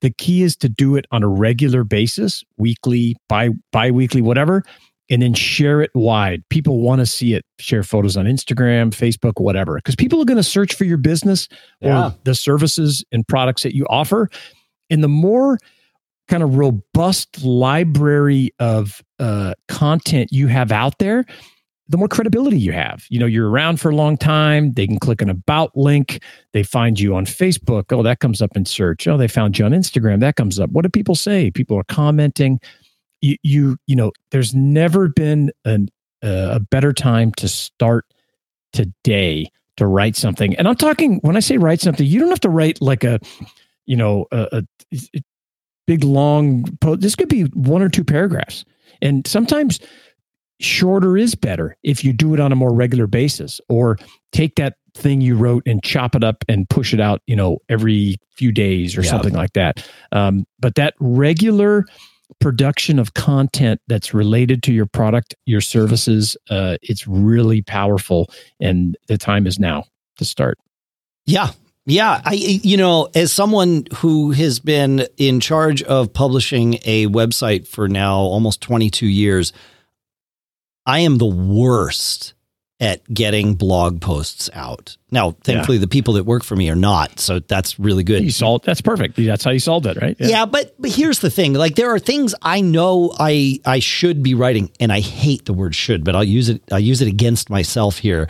[0.00, 4.64] The key is to do it on a regular basis, weekly, bi bi-weekly, whatever,
[5.10, 6.42] and then share it wide.
[6.48, 7.44] People want to see it.
[7.58, 11.48] Share photos on Instagram, Facebook, whatever, because people are going to search for your business
[11.80, 12.08] yeah.
[12.08, 14.30] or the services and products that you offer.
[14.90, 15.58] And the more
[16.28, 21.24] kind of robust library of uh, content you have out there,
[21.88, 23.04] the more credibility you have.
[23.10, 24.72] You know, you're around for a long time.
[24.72, 26.22] They can click an about link.
[26.52, 27.84] They find you on Facebook.
[27.90, 29.06] Oh, that comes up in search.
[29.06, 30.20] Oh, they found you on Instagram.
[30.20, 30.70] That comes up.
[30.70, 31.50] What do people say?
[31.50, 32.60] People are commenting
[33.22, 35.88] you you you know there's never been an,
[36.22, 38.04] uh, a better time to start
[38.72, 39.46] today
[39.78, 40.54] to write something.
[40.56, 43.18] And i'm talking when i say write something you don't have to write like a
[43.86, 45.20] you know a, a,
[45.86, 48.64] big long post this could be one or two paragraphs.
[49.00, 49.80] And sometimes
[50.60, 53.98] shorter is better if you do it on a more regular basis or
[54.30, 57.58] take that thing you wrote and chop it up and push it out you know
[57.68, 59.10] every few days or yeah.
[59.10, 59.88] something like that.
[60.12, 61.84] Um, but that regular
[62.40, 68.30] production of content that's related to your product, your services, uh, it's really powerful.
[68.60, 69.84] And the time is now
[70.18, 70.58] to start.
[71.26, 71.50] Yeah.
[71.84, 72.20] Yeah.
[72.24, 77.88] I, you know, as someone who has been in charge of publishing a website for
[77.88, 79.52] now almost 22 years,
[80.86, 82.34] I am the worst
[82.82, 84.96] at getting blog posts out.
[85.12, 88.24] Now, thankfully, the people that work for me are not, so that's really good.
[88.24, 88.64] You solved.
[88.64, 89.16] That's perfect.
[89.16, 90.16] That's how you solved it, right?
[90.18, 90.46] Yeah.
[90.46, 94.34] but but here's the thing: like there are things I know I I should be
[94.34, 96.60] writing, and I hate the word should, but I'll use it.
[96.72, 98.28] I use it against myself here.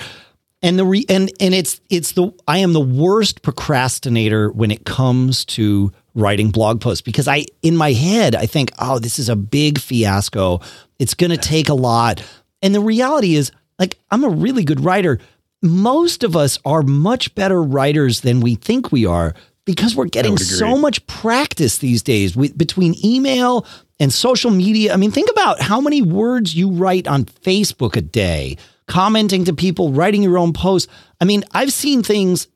[0.60, 4.84] And the re, and and it's it's the I am the worst procrastinator when it
[4.84, 9.30] comes to writing blog posts because I in my head I think oh this is
[9.30, 10.60] a big fiasco
[10.98, 12.22] it's going to take a lot
[12.60, 13.50] and the reality is
[13.82, 15.18] like I'm a really good writer.
[15.60, 20.38] Most of us are much better writers than we think we are because we're getting
[20.38, 23.66] so much practice these days with, between email
[23.98, 24.92] and social media.
[24.92, 29.52] I mean think about how many words you write on Facebook a day commenting to
[29.52, 30.92] people, writing your own posts.
[31.20, 32.46] I mean, I've seen things,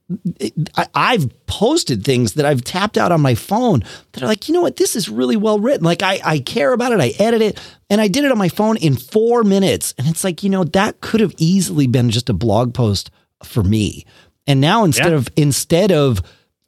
[0.94, 4.54] I, have posted things that I've tapped out on my phone that are like, you
[4.54, 5.84] know what, this is really well written.
[5.84, 8.48] Like, I, I care about it, I edit it, and I did it on my
[8.48, 9.94] phone in four minutes.
[9.98, 13.10] And it's like, you know, that could have easily been just a blog post
[13.42, 14.06] for me.
[14.46, 15.16] And now instead yeah.
[15.16, 16.22] of, instead of,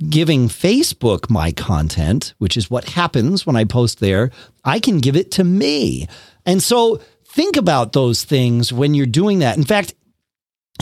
[0.08, 4.30] giving Facebook my content, which is what happens when I post there,
[4.64, 6.06] I can give it to me.
[6.46, 9.56] And so think about those things when you're doing that.
[9.56, 9.94] In fact,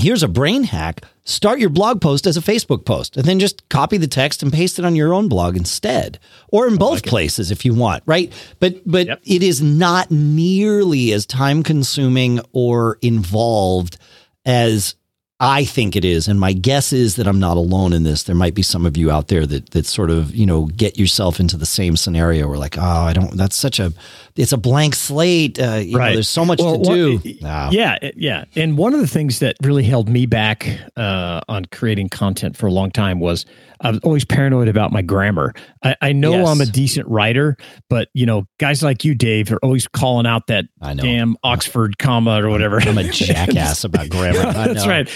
[0.01, 3.69] here's a brain hack start your blog post as a Facebook post and then just
[3.69, 7.07] copy the text and paste it on your own blog instead or in both like
[7.07, 8.33] places if you want, right?
[8.61, 9.21] But but yep.
[9.25, 13.99] it is not nearly as time consuming or involved
[14.45, 14.95] as
[15.39, 18.23] I think it is, and my guess is that I'm not alone in this.
[18.23, 20.99] There might be some of you out there that that sort of you know get
[20.99, 22.49] yourself into the same scenario.
[22.49, 23.37] Where like, oh, I don't.
[23.37, 23.93] That's such a.
[24.35, 25.61] It's a blank slate.
[25.61, 26.09] Uh, you right.
[26.09, 27.21] Know, there's so much well, to do.
[27.23, 28.45] Yeah, yeah.
[28.55, 32.67] And one of the things that really held me back uh, on creating content for
[32.67, 33.45] a long time was
[33.87, 35.55] I was always paranoid about my grammar.
[35.83, 36.49] I, I know yes.
[36.49, 37.57] I'm a decent writer,
[37.89, 40.65] but you know, guys like you, Dave, are always calling out that
[40.97, 42.81] damn Oxford comma or whatever.
[42.81, 44.53] I'm a jackass about grammar.
[44.53, 45.09] That's right.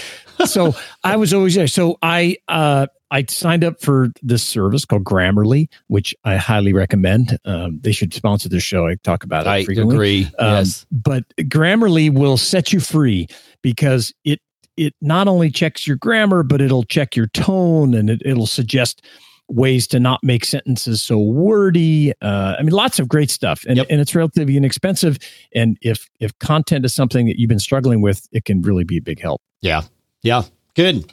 [0.45, 1.67] So I was always there.
[1.67, 7.37] So I uh, I signed up for this service called Grammarly, which I highly recommend.
[7.43, 8.87] Um, they should sponsor the show.
[8.87, 9.49] I talk about it.
[9.49, 9.95] I frequently.
[9.95, 10.31] agree.
[10.39, 13.27] Um, yes, but Grammarly will set you free
[13.61, 14.39] because it
[14.81, 19.05] it not only checks your grammar, but it'll check your tone and it, it'll suggest
[19.47, 22.13] ways to not make sentences so wordy.
[22.21, 23.87] Uh, I mean, lots of great stuff, and, yep.
[23.89, 25.17] and it's relatively inexpensive.
[25.53, 28.97] And if if content is something that you've been struggling with, it can really be
[28.97, 29.41] a big help.
[29.61, 29.83] Yeah,
[30.23, 30.43] yeah,
[30.75, 31.11] good,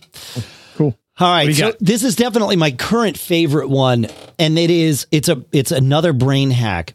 [0.77, 0.97] cool.
[1.19, 1.79] All right, so got?
[1.81, 4.07] this is definitely my current favorite one,
[4.39, 6.95] and it is it's a it's another brain hack.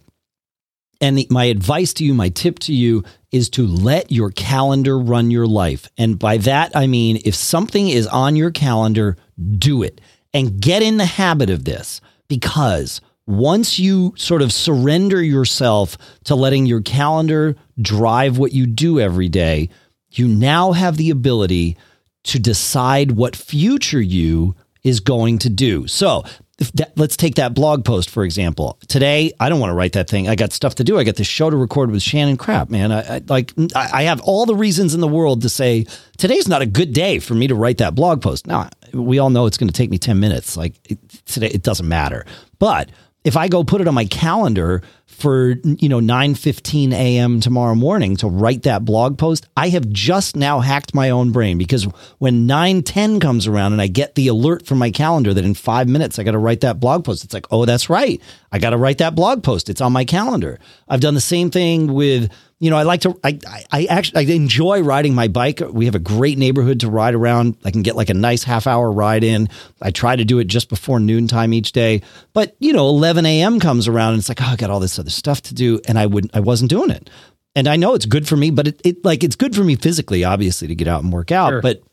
[1.01, 3.03] And the, my advice to you, my tip to you
[3.33, 5.89] is to let your calendar run your life.
[5.97, 9.17] And by that, I mean, if something is on your calendar,
[9.57, 9.99] do it
[10.33, 16.35] and get in the habit of this because once you sort of surrender yourself to
[16.35, 19.69] letting your calendar drive what you do every day,
[20.11, 21.75] you now have the ability
[22.23, 25.87] to decide what future you is going to do.
[25.87, 26.23] So
[26.71, 28.77] that, let's take that blog post for example.
[28.87, 30.27] Today, I don't want to write that thing.
[30.27, 30.97] I got stuff to do.
[30.97, 32.91] I got this show to record with Shannon Crap, man.
[32.91, 35.85] I, I like I have all the reasons in the world to say
[36.17, 38.47] today's not a good day for me to write that blog post.
[38.47, 40.57] Now, we all know it's going to take me 10 minutes.
[40.57, 42.25] Like it, today it doesn't matter.
[42.59, 42.89] But
[43.23, 44.81] if I go put it on my calendar
[45.13, 47.39] for you know 9:15 a.m.
[47.39, 51.57] tomorrow morning to write that blog post, I have just now hacked my own brain
[51.57, 51.83] because
[52.17, 55.87] when 9:10 comes around and I get the alert from my calendar that in 5
[55.87, 58.21] minutes I got to write that blog post, it's like, "Oh, that's right.
[58.51, 59.69] I got to write that blog post.
[59.69, 62.29] It's on my calendar." I've done the same thing with
[62.63, 63.37] you know, I like to, I,
[63.73, 65.61] I actually, I enjoy riding my bike.
[65.69, 67.57] We have a great neighborhood to ride around.
[67.65, 69.49] I can get like a nice half hour ride in.
[69.81, 72.01] I try to do it just before noontime each day.
[72.31, 73.59] But, you know, 11 a.m.
[73.59, 75.81] comes around and it's like, oh, I got all this other stuff to do.
[75.89, 77.09] And I wouldn't, I wasn't doing it.
[77.53, 79.75] And I know it's good for me, but it, it like, it's good for me
[79.75, 81.49] physically, obviously, to get out and work out.
[81.49, 81.61] Sure.
[81.61, 81.83] But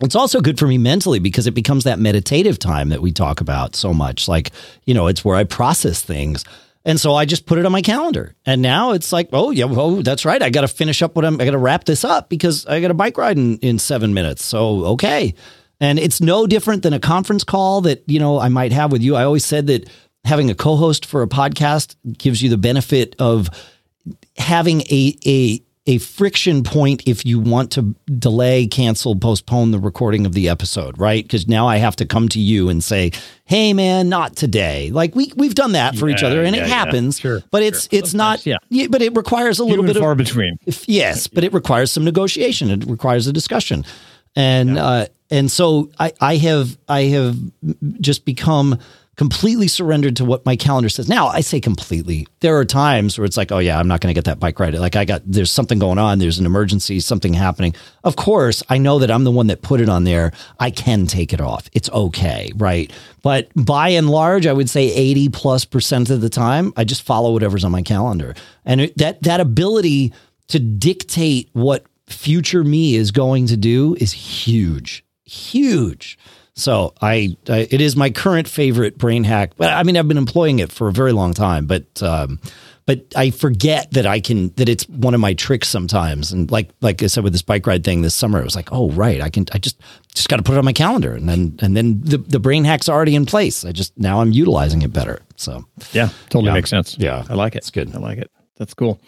[0.00, 3.40] it's also good for me mentally because it becomes that meditative time that we talk
[3.40, 4.28] about so much.
[4.28, 4.52] Like,
[4.84, 6.44] you know, it's where I process things.
[6.84, 8.34] And so I just put it on my calendar.
[8.44, 10.42] And now it's like, oh, yeah, oh, that's right.
[10.42, 12.80] I got to finish up what I'm, I got to wrap this up because I
[12.80, 14.44] got a bike ride in, in seven minutes.
[14.44, 15.34] So, okay.
[15.80, 19.02] And it's no different than a conference call that, you know, I might have with
[19.02, 19.16] you.
[19.16, 19.88] I always said that
[20.24, 23.48] having a co host for a podcast gives you the benefit of
[24.36, 30.24] having a, a, a friction point if you want to delay, cancel, postpone the recording
[30.24, 31.22] of the episode, right?
[31.22, 33.12] Because now I have to come to you and say,
[33.44, 36.62] "Hey, man, not today." Like we we've done that for yeah, each other, and yeah,
[36.62, 37.18] it happens.
[37.18, 37.98] Yeah, sure, but it's sure.
[37.98, 38.60] it's Sometimes, not.
[38.70, 38.86] Yeah.
[38.88, 40.58] but it requires a little bit far of between.
[40.64, 42.70] If, yes, but it requires some negotiation.
[42.70, 43.84] It requires a discussion,
[44.34, 47.36] and uh, and so I I have I have
[48.00, 48.78] just become
[49.16, 51.08] completely surrendered to what my calendar says.
[51.08, 52.26] Now, I say completely.
[52.40, 54.58] There are times where it's like, oh yeah, I'm not going to get that bike
[54.58, 54.74] ride.
[54.74, 57.74] Like I got there's something going on, there's an emergency, something happening.
[58.02, 60.32] Of course, I know that I'm the one that put it on there.
[60.58, 61.68] I can take it off.
[61.72, 62.92] It's okay, right?
[63.22, 67.02] But by and large, I would say 80 plus percent of the time, I just
[67.02, 68.34] follow whatever's on my calendar.
[68.64, 70.12] And that that ability
[70.48, 75.04] to dictate what future me is going to do is huge.
[75.24, 76.18] Huge.
[76.56, 79.52] So I, I, it is my current favorite brain hack.
[79.56, 82.38] But I mean, I've been employing it for a very long time, but um,
[82.86, 86.30] but I forget that I can that it's one of my tricks sometimes.
[86.32, 88.68] And like like I said with this bike ride thing this summer, it was like,
[88.72, 89.80] oh right, I can I just
[90.14, 92.64] just got to put it on my calendar, and then and then the the brain
[92.64, 93.64] hack's already in place.
[93.64, 95.20] I just now I'm utilizing it better.
[95.36, 96.54] So yeah, totally Yeah.
[96.54, 96.96] makes sense.
[96.98, 97.24] Yeah.
[97.28, 97.58] I like it.
[97.58, 97.92] It's good.
[97.94, 98.30] I like it.
[98.58, 99.00] That's cool.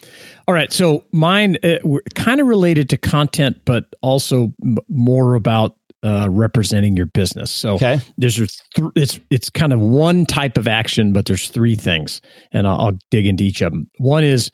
[0.48, 1.76] All right, so mine uh,
[2.16, 7.50] kind of related to content, but also m- more about uh, representing your business.
[7.50, 11.74] So okay, there's th- it's it's kind of one type of action, but there's three
[11.74, 12.20] things,
[12.52, 13.90] and I'll, I'll dig into each of them.
[13.98, 14.50] One is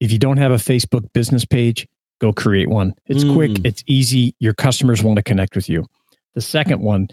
[0.00, 1.86] if you don't have a Facebook business page,
[2.20, 2.94] go create one.
[3.06, 3.34] It's Mm.
[3.34, 4.34] quick, it's easy.
[4.40, 5.86] Your customers want to connect with you.
[6.34, 7.08] The second one,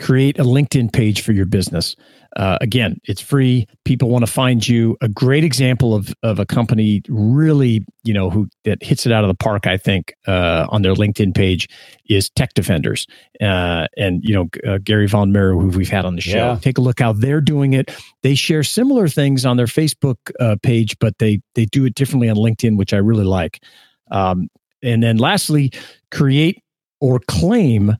[0.00, 1.96] create a LinkedIn page for your business.
[2.36, 3.66] Uh, again, it's free.
[3.84, 4.96] People want to find you.
[5.02, 9.22] A great example of of a company really, you know, who that hits it out
[9.22, 9.66] of the park.
[9.66, 11.68] I think uh, on their LinkedIn page
[12.08, 13.06] is Tech Defenders,
[13.42, 16.52] uh, and you know uh, Gary Von Mero, who we've had on the show.
[16.52, 16.58] Yeah.
[16.60, 17.94] Take a look how they're doing it.
[18.22, 22.30] They share similar things on their Facebook uh, page, but they they do it differently
[22.30, 23.62] on LinkedIn, which I really like.
[24.10, 24.48] Um,
[24.82, 25.70] and then lastly,
[26.10, 26.62] create
[27.00, 27.96] or claim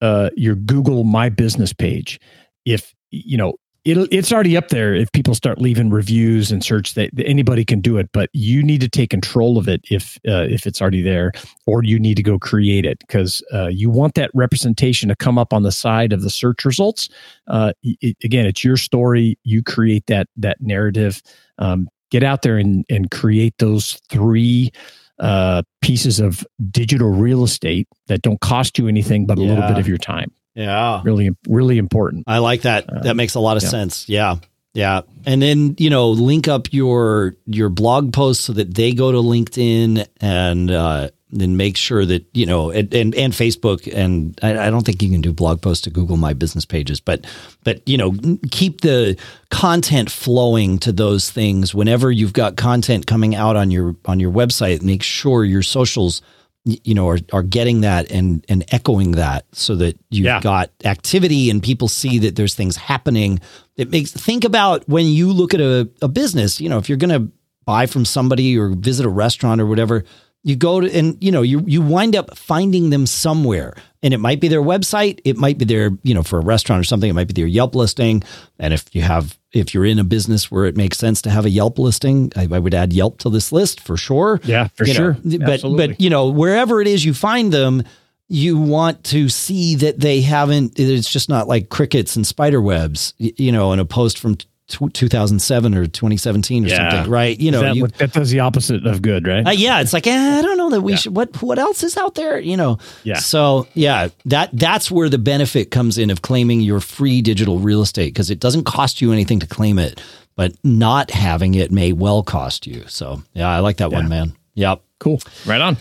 [0.00, 2.20] uh, your Google My Business page.
[2.64, 3.54] If you know
[3.86, 4.94] it'll, it's already up there.
[4.94, 8.80] If people start leaving reviews and search, that anybody can do it, but you need
[8.82, 11.32] to take control of it if uh, if it's already there,
[11.66, 15.38] or you need to go create it because uh, you want that representation to come
[15.38, 17.08] up on the side of the search results.
[17.46, 19.38] Uh, it, again, it's your story.
[19.44, 21.22] You create that that narrative.
[21.58, 24.72] Um, get out there and and create those three
[25.18, 29.78] uh, pieces of digital real estate that don't cost you anything but a little bit
[29.78, 30.32] of your time.
[30.54, 31.00] yeah.
[31.04, 32.24] Really, really important.
[32.26, 32.84] I like that.
[32.92, 33.68] Um, that makes a lot of yeah.
[33.68, 34.08] sense.
[34.08, 34.36] Yeah.
[34.74, 35.02] Yeah.
[35.24, 39.18] And then, you know, link up your your blog posts so that they go to
[39.18, 44.66] LinkedIn and uh then make sure that, you know, and and, and Facebook and I,
[44.66, 47.26] I don't think you can do blog posts to Google My Business pages, but
[47.64, 48.14] but you know,
[48.50, 49.16] keep the
[49.50, 54.30] content flowing to those things whenever you've got content coming out on your on your
[54.32, 56.22] website, make sure your socials
[56.64, 60.40] you know are, are getting that and and echoing that so that you've Yeah.
[60.40, 63.38] got activity and people see that there's things happening
[63.76, 66.98] it makes think about when you look at a, a business you know if you're
[66.98, 67.30] going to
[67.66, 70.02] buy from somebody or visit a restaurant or whatever
[70.46, 74.18] you go to and you know you you wind up finding them somewhere and it
[74.18, 77.10] might be their website it might be their you know for a restaurant or something
[77.10, 78.22] it might be their yelp listing
[78.60, 81.44] and if you have if you're in a business where it makes sense to have
[81.46, 84.86] a yelp listing i, I would add yelp to this list for sure Yeah, for
[84.86, 85.16] you know, sure.
[85.40, 85.86] but Absolutely.
[85.88, 87.82] but you know wherever it is you find them
[88.28, 93.14] you want to see that they haven't it's just not like crickets and spider webs
[93.18, 94.36] you know in a post from
[94.68, 96.90] t- 2007 or 2017 or Yeah.
[96.90, 99.46] something right you know that, you, that does the opposite of good, right?
[99.46, 100.98] uh, yeah it's like eh, i don't know that we Yeah.
[100.98, 103.18] should what what else is out there you know Yeah.
[103.18, 107.82] so yeah that that's where the benefit comes in of claiming your free digital real
[107.82, 110.00] estate because it doesn't cost you anything to claim it
[110.36, 114.32] but not having it may well cost you so yeah i like that one man
[114.54, 115.20] yep cool.
[115.44, 115.76] Right on.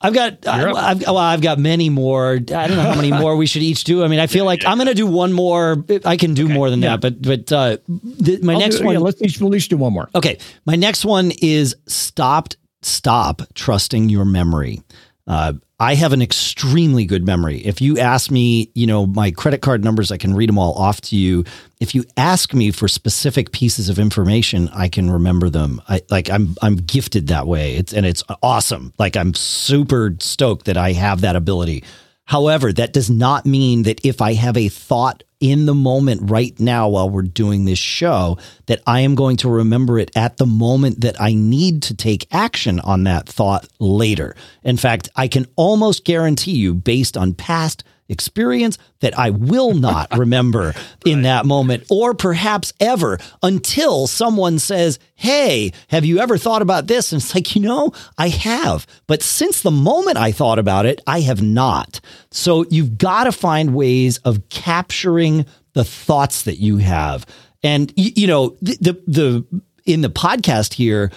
[0.00, 2.34] I've got I, I've, well, I've got many more.
[2.34, 4.04] I don't know how many more we should each do.
[4.04, 5.84] I mean, I feel like I'm going to do one more.
[6.04, 6.96] I can do more than Yeah.
[6.96, 7.76] that, but but uh,
[8.24, 8.94] th- my I'll next do- one.
[8.94, 10.08] yeah, let's each, we'll each do one more.
[10.14, 12.56] Okay, my next one is stopped.
[12.82, 14.80] Stop trusting your memory.
[15.28, 17.58] Uh, I have an extremely good memory.
[17.58, 20.74] If you ask me, you know, my credit card numbers, I can read them all
[20.74, 21.44] off to you.
[21.78, 25.80] If you ask me for specific pieces of information, I can remember them.
[25.88, 27.76] I like I'm I'm gifted that way.
[27.76, 28.92] It's and it's awesome.
[28.98, 31.84] Like I'm super stoked that I have that ability.
[32.28, 36.58] However, that does not mean that if I have a thought in the moment right
[36.60, 38.36] now while we're doing this show,
[38.66, 42.26] that I am going to remember it at the moment that I need to take
[42.30, 44.36] action on that thought later.
[44.62, 50.08] In fact, I can almost guarantee you, based on past experience, that I will not
[50.18, 56.62] remember in that moment or perhaps ever until someone says, Hey, have you ever thought
[56.62, 57.12] about this?
[57.12, 58.86] And it's like, you know, I have.
[59.06, 62.00] But since the moment I thought about it, I have not.
[62.30, 67.26] So you've got to find ways of capturing the thoughts that you have.
[67.62, 71.10] And, you know, the, the, the in the podcast here,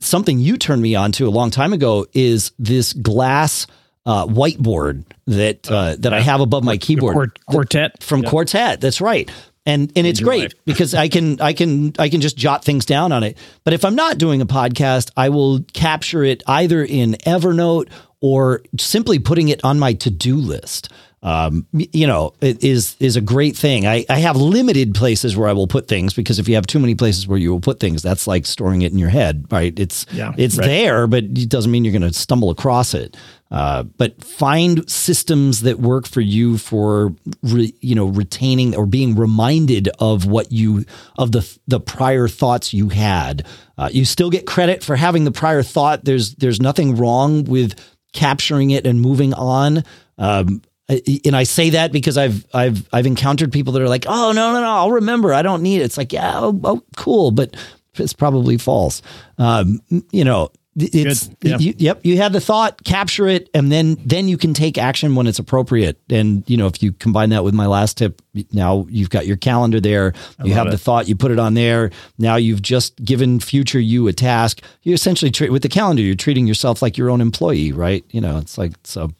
[0.00, 3.66] something you turned me on to a long time ago is this glass
[4.08, 8.02] uh, whiteboard that uh, that I have above my keyboard Quart- quartet.
[8.02, 8.80] from Quartet.
[8.80, 9.30] That's right.
[9.66, 10.52] and and it's great life.
[10.64, 13.36] because I can I can I can just jot things down on it.
[13.64, 17.90] But if I'm not doing a podcast, I will capture it either in Evernote
[18.22, 20.88] or simply putting it on my to do list.
[21.22, 23.86] Um, you know, it is is a great thing.
[23.86, 26.78] I, I have limited places where I will put things because if you have too
[26.78, 29.76] many places where you will put things, that's like storing it in your head, right?
[29.78, 30.66] It's Yeah, it's right.
[30.66, 33.16] there, but it doesn't mean you're going to stumble across it.
[33.50, 39.16] Uh, but find systems that work for you for re, you know retaining or being
[39.16, 40.84] reminded of what you
[41.16, 43.44] of the the prior thoughts you had.
[43.76, 46.04] Uh, you still get credit for having the prior thought.
[46.04, 47.74] There's there's nothing wrong with
[48.12, 49.82] capturing it and moving on.
[50.18, 54.32] Um, and I say that because I've I've I've encountered people that are like, oh
[54.32, 55.34] no no no, I'll remember.
[55.34, 55.84] I don't need it.
[55.84, 57.56] It's like yeah, oh, oh cool, but
[57.94, 59.02] it's probably false.
[59.38, 59.80] Um,
[60.12, 61.58] you know, it's Yeah.
[61.58, 62.00] you, yep.
[62.04, 65.38] You had the thought, capture it, and then then you can take action when it's
[65.38, 66.00] appropriate.
[66.08, 68.22] And you know, if you combine that with my last tip,
[68.52, 70.12] now you've got your calendar there.
[70.44, 71.90] You have love the thought, you put it on there.
[72.18, 74.62] Now you've just given future you a task.
[74.82, 76.02] You essentially treat with the calendar.
[76.02, 78.04] You're treating yourself like your own employee, right?
[78.10, 79.10] You know, it's like so.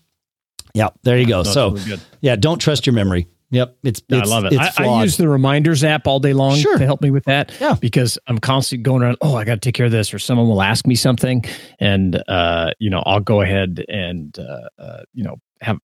[0.79, 1.43] Yeah, there you go.
[1.43, 1.77] So
[2.21, 3.27] yeah, don't trust your memory.
[3.51, 4.53] Yep, it's, No, I love it.
[4.53, 6.77] It's I, I use the reminders app all day long Sure.
[6.77, 7.51] to help me with that.
[7.59, 7.77] Yeah.
[7.81, 10.49] Because I'm constantly going around, oh, I got to take care of this, or someone
[10.49, 11.45] will ask me something.
[11.81, 15.79] And, uh, you know, I'll go ahead and, uh, uh, you know, have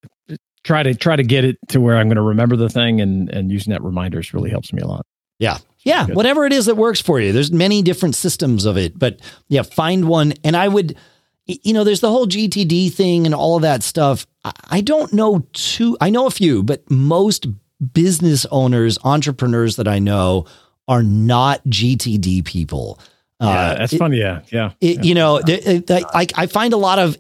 [0.63, 3.31] try to try to get it to where I'm going to remember the thing and,
[3.31, 5.07] and using that reminders really helps me a lot.
[5.39, 5.57] Yeah.
[5.85, 6.07] Yeah.
[6.07, 6.17] Good.
[6.17, 7.33] Whatever it is that works for you.
[7.33, 10.35] There's many different systems of it, but yeah, find one.
[10.45, 10.97] And I would,
[11.47, 14.27] you know, there's the whole GTD thing and all of that stuff.
[14.71, 17.47] I- don't know too, I know a few, but most
[17.93, 20.47] business owners, entrepreneurs that I know
[20.89, 22.99] are not GTD people.
[23.41, 24.19] Yeah, Uh, that's it- funny.
[24.19, 24.41] Yeah.
[24.51, 24.71] Yeah.
[24.81, 27.17] it, you know, it- I, I find a lot of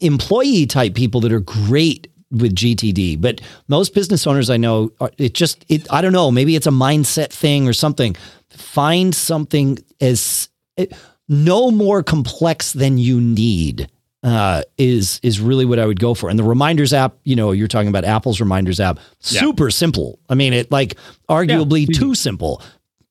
[0.00, 5.10] employee type people that are great with GTD, but most business owners I know, are,
[5.18, 8.16] it just, it, I don't know, maybe it's a mindset thing or something.
[8.50, 10.92] Find something as it,
[11.28, 13.90] no more complex than you need.
[14.22, 17.16] Uh, is is really what I would go for, and the reminders app.
[17.22, 18.98] You know, you're talking about Apple's reminders app.
[19.20, 19.40] Yeah.
[19.40, 20.18] Super simple.
[20.28, 20.96] I mean, it like
[21.28, 21.92] arguably easy.
[21.92, 22.60] too simple.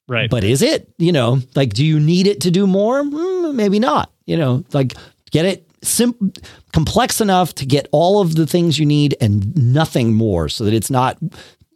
[0.08, 0.30] Right.
[0.30, 0.92] But is it?
[0.98, 3.02] You know, like, do you need it to do more?
[3.02, 4.12] Mm, maybe not.
[4.26, 4.94] You know, like,
[5.32, 6.34] get it sim-
[6.74, 10.74] complex enough to get all of the things you need and nothing more so that
[10.74, 11.18] it's not.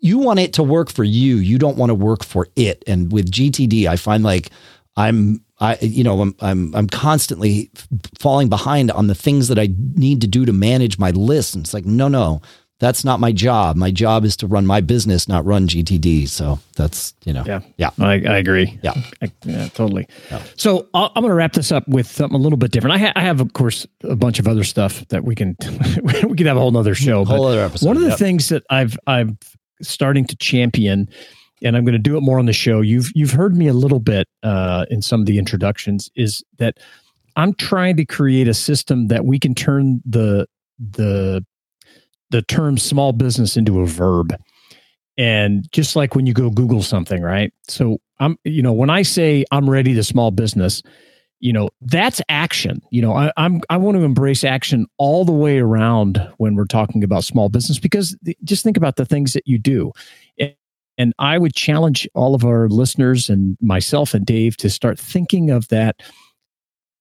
[0.01, 1.37] You want it to work for you.
[1.37, 2.83] You don't want to work for it.
[2.87, 4.49] And with GTD, I find like
[4.95, 7.69] I'm, I, you know, I'm, I'm, I'm constantly
[8.19, 11.53] falling behind on the things that I need to do to manage my list.
[11.55, 12.41] And it's like, no, no,
[12.79, 13.75] that's not my job.
[13.75, 16.29] My job is to run my business, not run GTD.
[16.29, 17.59] So that's, you know, Yeah.
[17.75, 17.89] yeah.
[17.99, 18.79] I, I agree.
[18.81, 18.93] Yeah.
[19.21, 20.07] I, yeah, totally.
[20.55, 22.95] So I'll, I'm going to wrap this up with something a little bit different.
[22.95, 25.57] I, ha- I have, of course, a bunch of other stuff that we can
[26.03, 27.25] we could have a whole nother show.
[27.25, 28.17] Whole but other episode, One of the yep.
[28.17, 29.37] things that I've I'm
[29.81, 31.09] starting to champion,
[31.63, 32.81] and I'm going to do it more on the show.
[32.81, 36.09] You've you've heard me a little bit uh, in some of the introductions.
[36.15, 36.77] Is that
[37.35, 40.47] I'm trying to create a system that we can turn the
[40.79, 41.45] the
[42.31, 44.35] the term small business into a verb
[45.17, 49.01] and just like when you go google something right so i'm you know when i
[49.01, 50.81] say i'm ready to small business
[51.39, 55.33] you know that's action you know I, i'm i want to embrace action all the
[55.33, 59.33] way around when we're talking about small business because th- just think about the things
[59.33, 59.91] that you do
[60.99, 65.49] and, i would challenge all of our listeners and myself and dave to start thinking
[65.49, 66.01] of that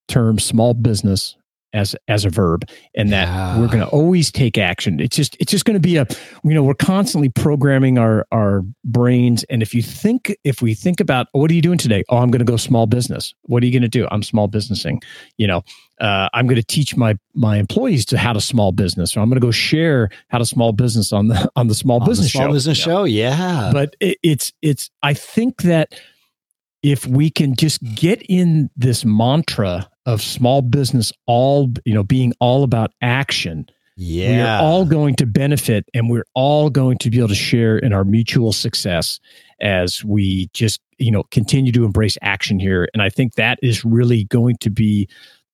[0.09, 1.36] term small business
[1.75, 2.64] as as a verb
[2.95, 3.59] and that Yeah.
[3.61, 5.01] we're going to always take action.
[5.01, 6.07] It's just it's just going to be a
[6.45, 9.45] you know we're constantly programming our our brains.
[9.45, 12.05] And if you think if we think about what are you doing today?
[12.09, 13.35] Oh i'm going to go small business.
[13.43, 14.09] What are you going to do?
[14.11, 15.03] I'm small businessing.
[15.37, 15.62] You know
[16.01, 19.16] uh, i'm going to teach my my employees to how to small business.
[19.16, 22.01] Or i'm going to go share how to small business on the on the small
[22.01, 22.53] On the business small show.
[22.53, 23.05] business show.
[23.05, 23.71] Yeah.
[23.73, 25.95] but it, it's it's i think that
[26.83, 32.32] if we can just get in this mantra of small business all you know being
[32.40, 34.30] all about action yeah.
[34.30, 37.76] we are all going to benefit and we're all going to be able to share
[37.76, 39.20] in our mutual success
[39.61, 43.84] as we just you know continue to embrace action here and i think that is
[43.84, 45.06] really going to be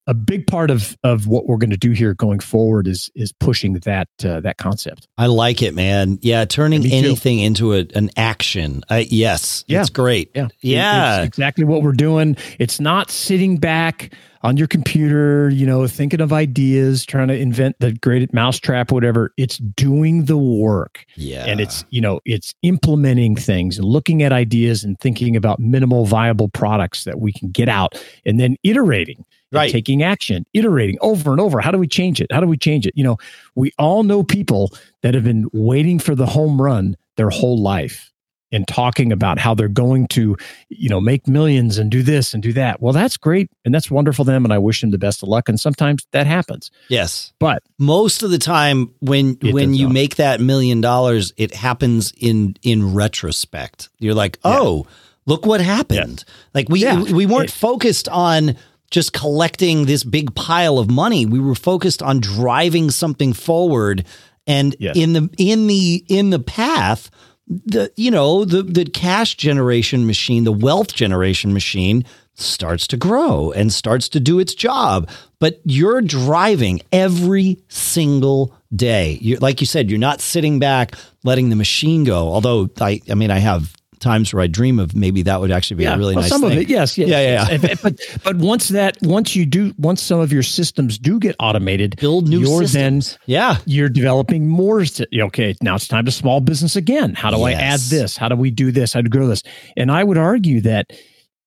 [0.07, 3.33] a big part of of what we're going to do here going forward is is
[3.33, 6.19] pushing that uh, that concept I like it, man.
[6.21, 6.45] Yeah.
[6.45, 8.83] Turning anything into a, an action.
[8.91, 9.65] Uh, yes.
[9.67, 9.81] Yeah.
[9.81, 10.31] It's great.
[10.35, 10.49] Yeah.
[10.61, 11.21] Yeah.
[11.21, 12.37] It's exactly what we're doing.
[12.59, 14.13] It's not sitting back
[14.45, 19.33] on your computer, you know, thinking of ideas, trying to invent the great mousetrap, whatever.
[19.39, 21.07] It's doing the work.
[21.17, 21.47] Yeah.
[21.47, 26.05] And it's, you know, it's implementing things and looking at ideas and thinking about minimal
[26.05, 29.25] viable products that we can get out and then iterating.
[29.53, 29.71] Right.
[29.71, 31.61] taking action, iterating over and over.
[31.61, 32.27] How do we change it?
[32.33, 32.95] How do we change it?
[32.97, 33.19] You know,
[33.55, 34.73] we all know people
[35.03, 38.11] that have been waiting for the home run their whole life
[38.55, 40.37] and talking about how they're going to,
[40.69, 42.81] you know, make millions and do this and do that.
[42.81, 45.49] Well, that's great and that's wonderful them and I wish them the best of luck
[45.49, 46.71] and sometimes that happens.
[46.89, 47.33] Yes.
[47.41, 49.93] But most of the time when when you not.
[49.93, 53.89] make that million dollars, it happens in in retrospect.
[53.99, 54.93] You're like, "Oh, yeah.
[55.27, 56.35] look what happened." Yeah.
[56.55, 57.03] Like we yeah.
[57.03, 58.57] we weren't it, focused on
[58.91, 61.27] just collecting this big pile of money.
[61.27, 64.05] We were focused on driving something forward
[64.47, 64.97] and yes.
[64.97, 67.11] in the in the in the path
[67.47, 73.53] the you know the the cash generation machine, the wealth generation machine starts to grow
[73.53, 75.09] and starts to do its job.
[75.39, 79.19] But you're driving every single day.
[79.21, 82.29] You're, like you said, you're not sitting back letting the machine go.
[82.29, 83.75] Although I, I mean, I have
[84.05, 86.31] times where I dream of maybe that would actually be yeah, a really well, nice
[86.31, 86.53] some thing.
[86.53, 87.59] of it, yes, yes, yeah, yeah.
[87.59, 87.75] yeah.
[87.83, 91.97] but but once that once you do once some of your systems do get automated,
[91.97, 93.13] build new you're systems.
[93.13, 94.85] Then, yeah, you're developing more.
[95.13, 97.15] Okay, now it's time to small business again.
[97.15, 97.47] How do yes.
[97.47, 98.17] I add this?
[98.17, 98.93] How do we do this?
[98.93, 99.43] How do grow this?
[99.77, 100.93] And I would argue that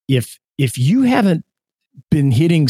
[0.07, 1.45] if if you haven't
[2.11, 2.67] been hitting,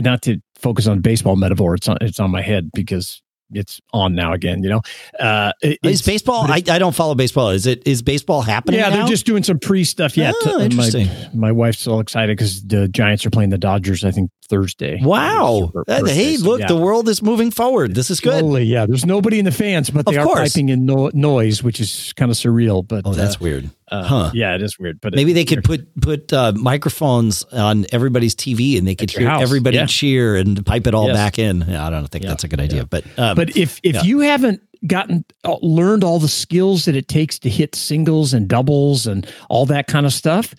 [0.00, 3.22] not to focus on baseball metaphor, it's on it's on my head because
[3.54, 4.62] it's on now again.
[4.62, 4.80] You know,
[5.18, 5.52] uh,
[5.82, 6.50] is baseball?
[6.50, 7.50] I, I don't follow baseball.
[7.50, 8.80] Is it is baseball happening?
[8.80, 8.96] Yeah, now?
[8.96, 10.16] they're just doing some pre stuff.
[10.16, 11.06] Yeah, oh, interesting.
[11.32, 14.04] My, my wife's all excited because the Giants are playing the Dodgers.
[14.04, 15.00] I think Thursday.
[15.02, 15.72] Wow.
[15.86, 16.66] hey, look, yeah.
[16.66, 17.94] the world is moving forward.
[17.94, 18.40] This is good.
[18.40, 18.86] Slowly, yeah.
[18.86, 20.52] There's nobody in the fans, but they of are course.
[20.52, 22.86] piping in no- noise, which is kind of surreal.
[22.86, 23.70] But oh, that's uh, weird.
[23.88, 24.30] Uh, huh?
[24.34, 25.00] Yeah, it is weird.
[25.00, 29.28] But maybe they could put put uh, microphones on everybody's TV and they could hear
[29.28, 29.42] house.
[29.42, 29.86] everybody yeah.
[29.86, 31.16] cheer and pipe it all yes.
[31.16, 31.64] back in.
[31.66, 32.30] Yeah, I don't think yeah.
[32.30, 32.86] that's a good idea.
[32.86, 37.08] But um, but if if you haven't gotten uh, learned all the skills that it
[37.08, 40.54] takes to hit singles and doubles and all that kind of stuff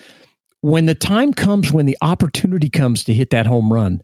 [0.65, 4.01] when the time comes when the opportunity comes to hit that home run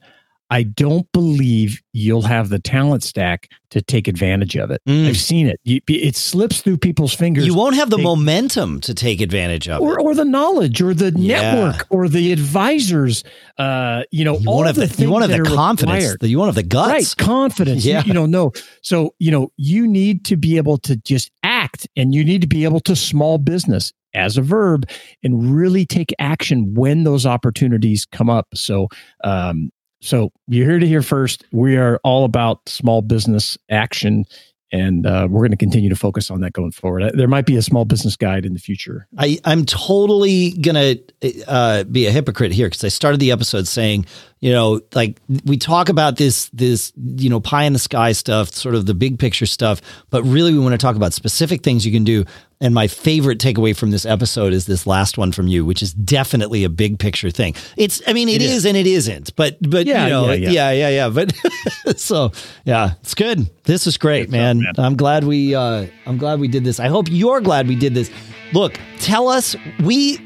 [0.52, 4.82] I don't believe you'll have the talent stack to take advantage of it.
[4.86, 5.08] Mm.
[5.08, 5.62] I've seen it.
[5.64, 7.48] You, it slips through people's fingers.
[7.48, 10.04] You won't have the they, momentum to take advantage of or, it.
[10.04, 11.54] Or the knowledge or the yeah.
[11.54, 13.24] network or the advisors.
[13.58, 16.18] Uh, you know, you all of the, the You want to have the confidence.
[16.20, 16.90] The, you want to have the guts.
[16.90, 17.16] Right.
[17.18, 17.86] Confidence.
[17.86, 18.04] Yeah.
[18.04, 18.52] You, you know.
[18.82, 22.48] So, you know, you need to be able to just act and you need to
[22.48, 24.90] be able to small business as a verb
[25.24, 28.48] and really take action when those opportunities come up.
[28.54, 28.88] So,
[29.24, 31.46] um, so you're here to hear first.
[31.52, 34.26] We are all about small business action,
[34.72, 37.12] and uh, we're going to continue to focus on that going forward.
[37.14, 39.08] There might be a small business guide in the future.
[39.18, 43.68] I, I'm totally going to uh, be a hypocrite here because I started the episode
[43.68, 44.06] saying
[44.42, 48.50] you know, like we talk about this, this, you know, pie in the sky stuff,
[48.50, 51.86] sort of the big picture stuff, but really we want to talk about specific things
[51.86, 52.26] you can do.
[52.62, 55.94] And my favorite takeaway from this episode is this last one from you, which is
[55.94, 57.56] definitely a big picture thing.
[57.76, 58.52] It's, I mean, it, it is.
[58.52, 58.66] is.
[58.66, 61.10] and it isn't, but, but, yeah, you know, yeah, yeah, yeah, yeah.
[61.10, 61.34] But
[62.00, 62.32] so,
[62.64, 63.50] yeah, it's good.
[63.64, 64.60] This is great, man.
[64.62, 64.74] man.
[64.78, 66.80] I'm glad we, uh, I'm glad we did this.
[66.80, 68.12] I hope you're glad we did this.
[68.54, 70.20] Look, tell us, we,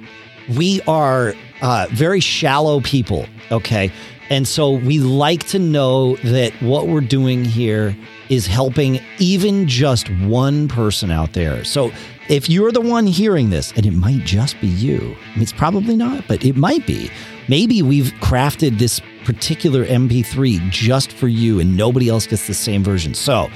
[0.58, 3.26] we are uh, very shallow people.
[3.50, 3.92] Okay.
[4.30, 7.96] And so we like to know that what we're doing here
[8.30, 11.64] is helping even just one person out there.
[11.64, 11.92] So
[12.28, 16.28] if you're the one hearing this, and it might just be you, it's probably not,
[16.28, 17.12] but it might be.
[17.48, 22.84] Maybe we've crafted this particular MP3 just for you and nobody else gets the same
[22.84, 23.14] version.
[23.14, 23.50] So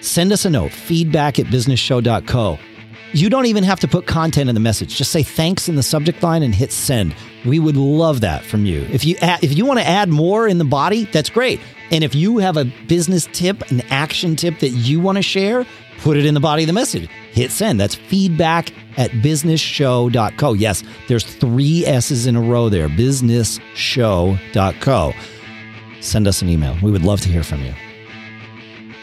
[0.00, 2.58] send us a note feedback at businessshow.co.
[3.14, 4.96] You don't even have to put content in the message.
[4.96, 7.14] Just say thanks in the subject line and hit send.
[7.44, 8.82] We would love that from you.
[8.92, 11.60] If you add, if you want to add more in the body, that's great.
[11.90, 15.66] And if you have a business tip, an action tip that you want to share,
[15.98, 17.08] put it in the body of the message.
[17.32, 17.80] Hit send.
[17.80, 20.52] That's feedback at businessshow.co.
[20.54, 22.88] Yes, there's three S's in a row there.
[22.88, 25.12] Businessshow.co.
[26.00, 26.76] Send us an email.
[26.82, 27.74] We would love to hear from you.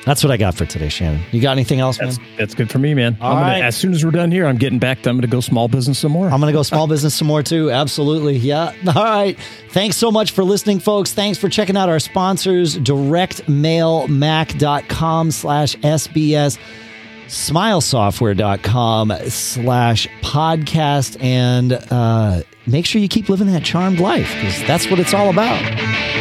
[0.09, 1.21] That's what I got for today, Shannon.
[1.31, 2.27] You got anything else, that's, man?
[2.35, 3.15] That's good for me, man.
[3.21, 3.61] All gonna, right.
[3.61, 5.67] As soon as we're done here, I'm getting back to I'm going to go small
[5.67, 6.25] business some more.
[6.25, 7.69] I'm going to go small business some more too.
[7.69, 8.37] Absolutely.
[8.37, 8.73] Yeah.
[8.87, 9.37] All right.
[9.69, 11.13] Thanks so much for listening, folks.
[11.13, 16.57] Thanks for checking out our sponsors, directmailmac.com slash SBS,
[17.27, 21.21] smilesoftware.com slash podcast.
[21.21, 25.29] And uh, make sure you keep living that charmed life because that's what it's all
[25.29, 26.18] about.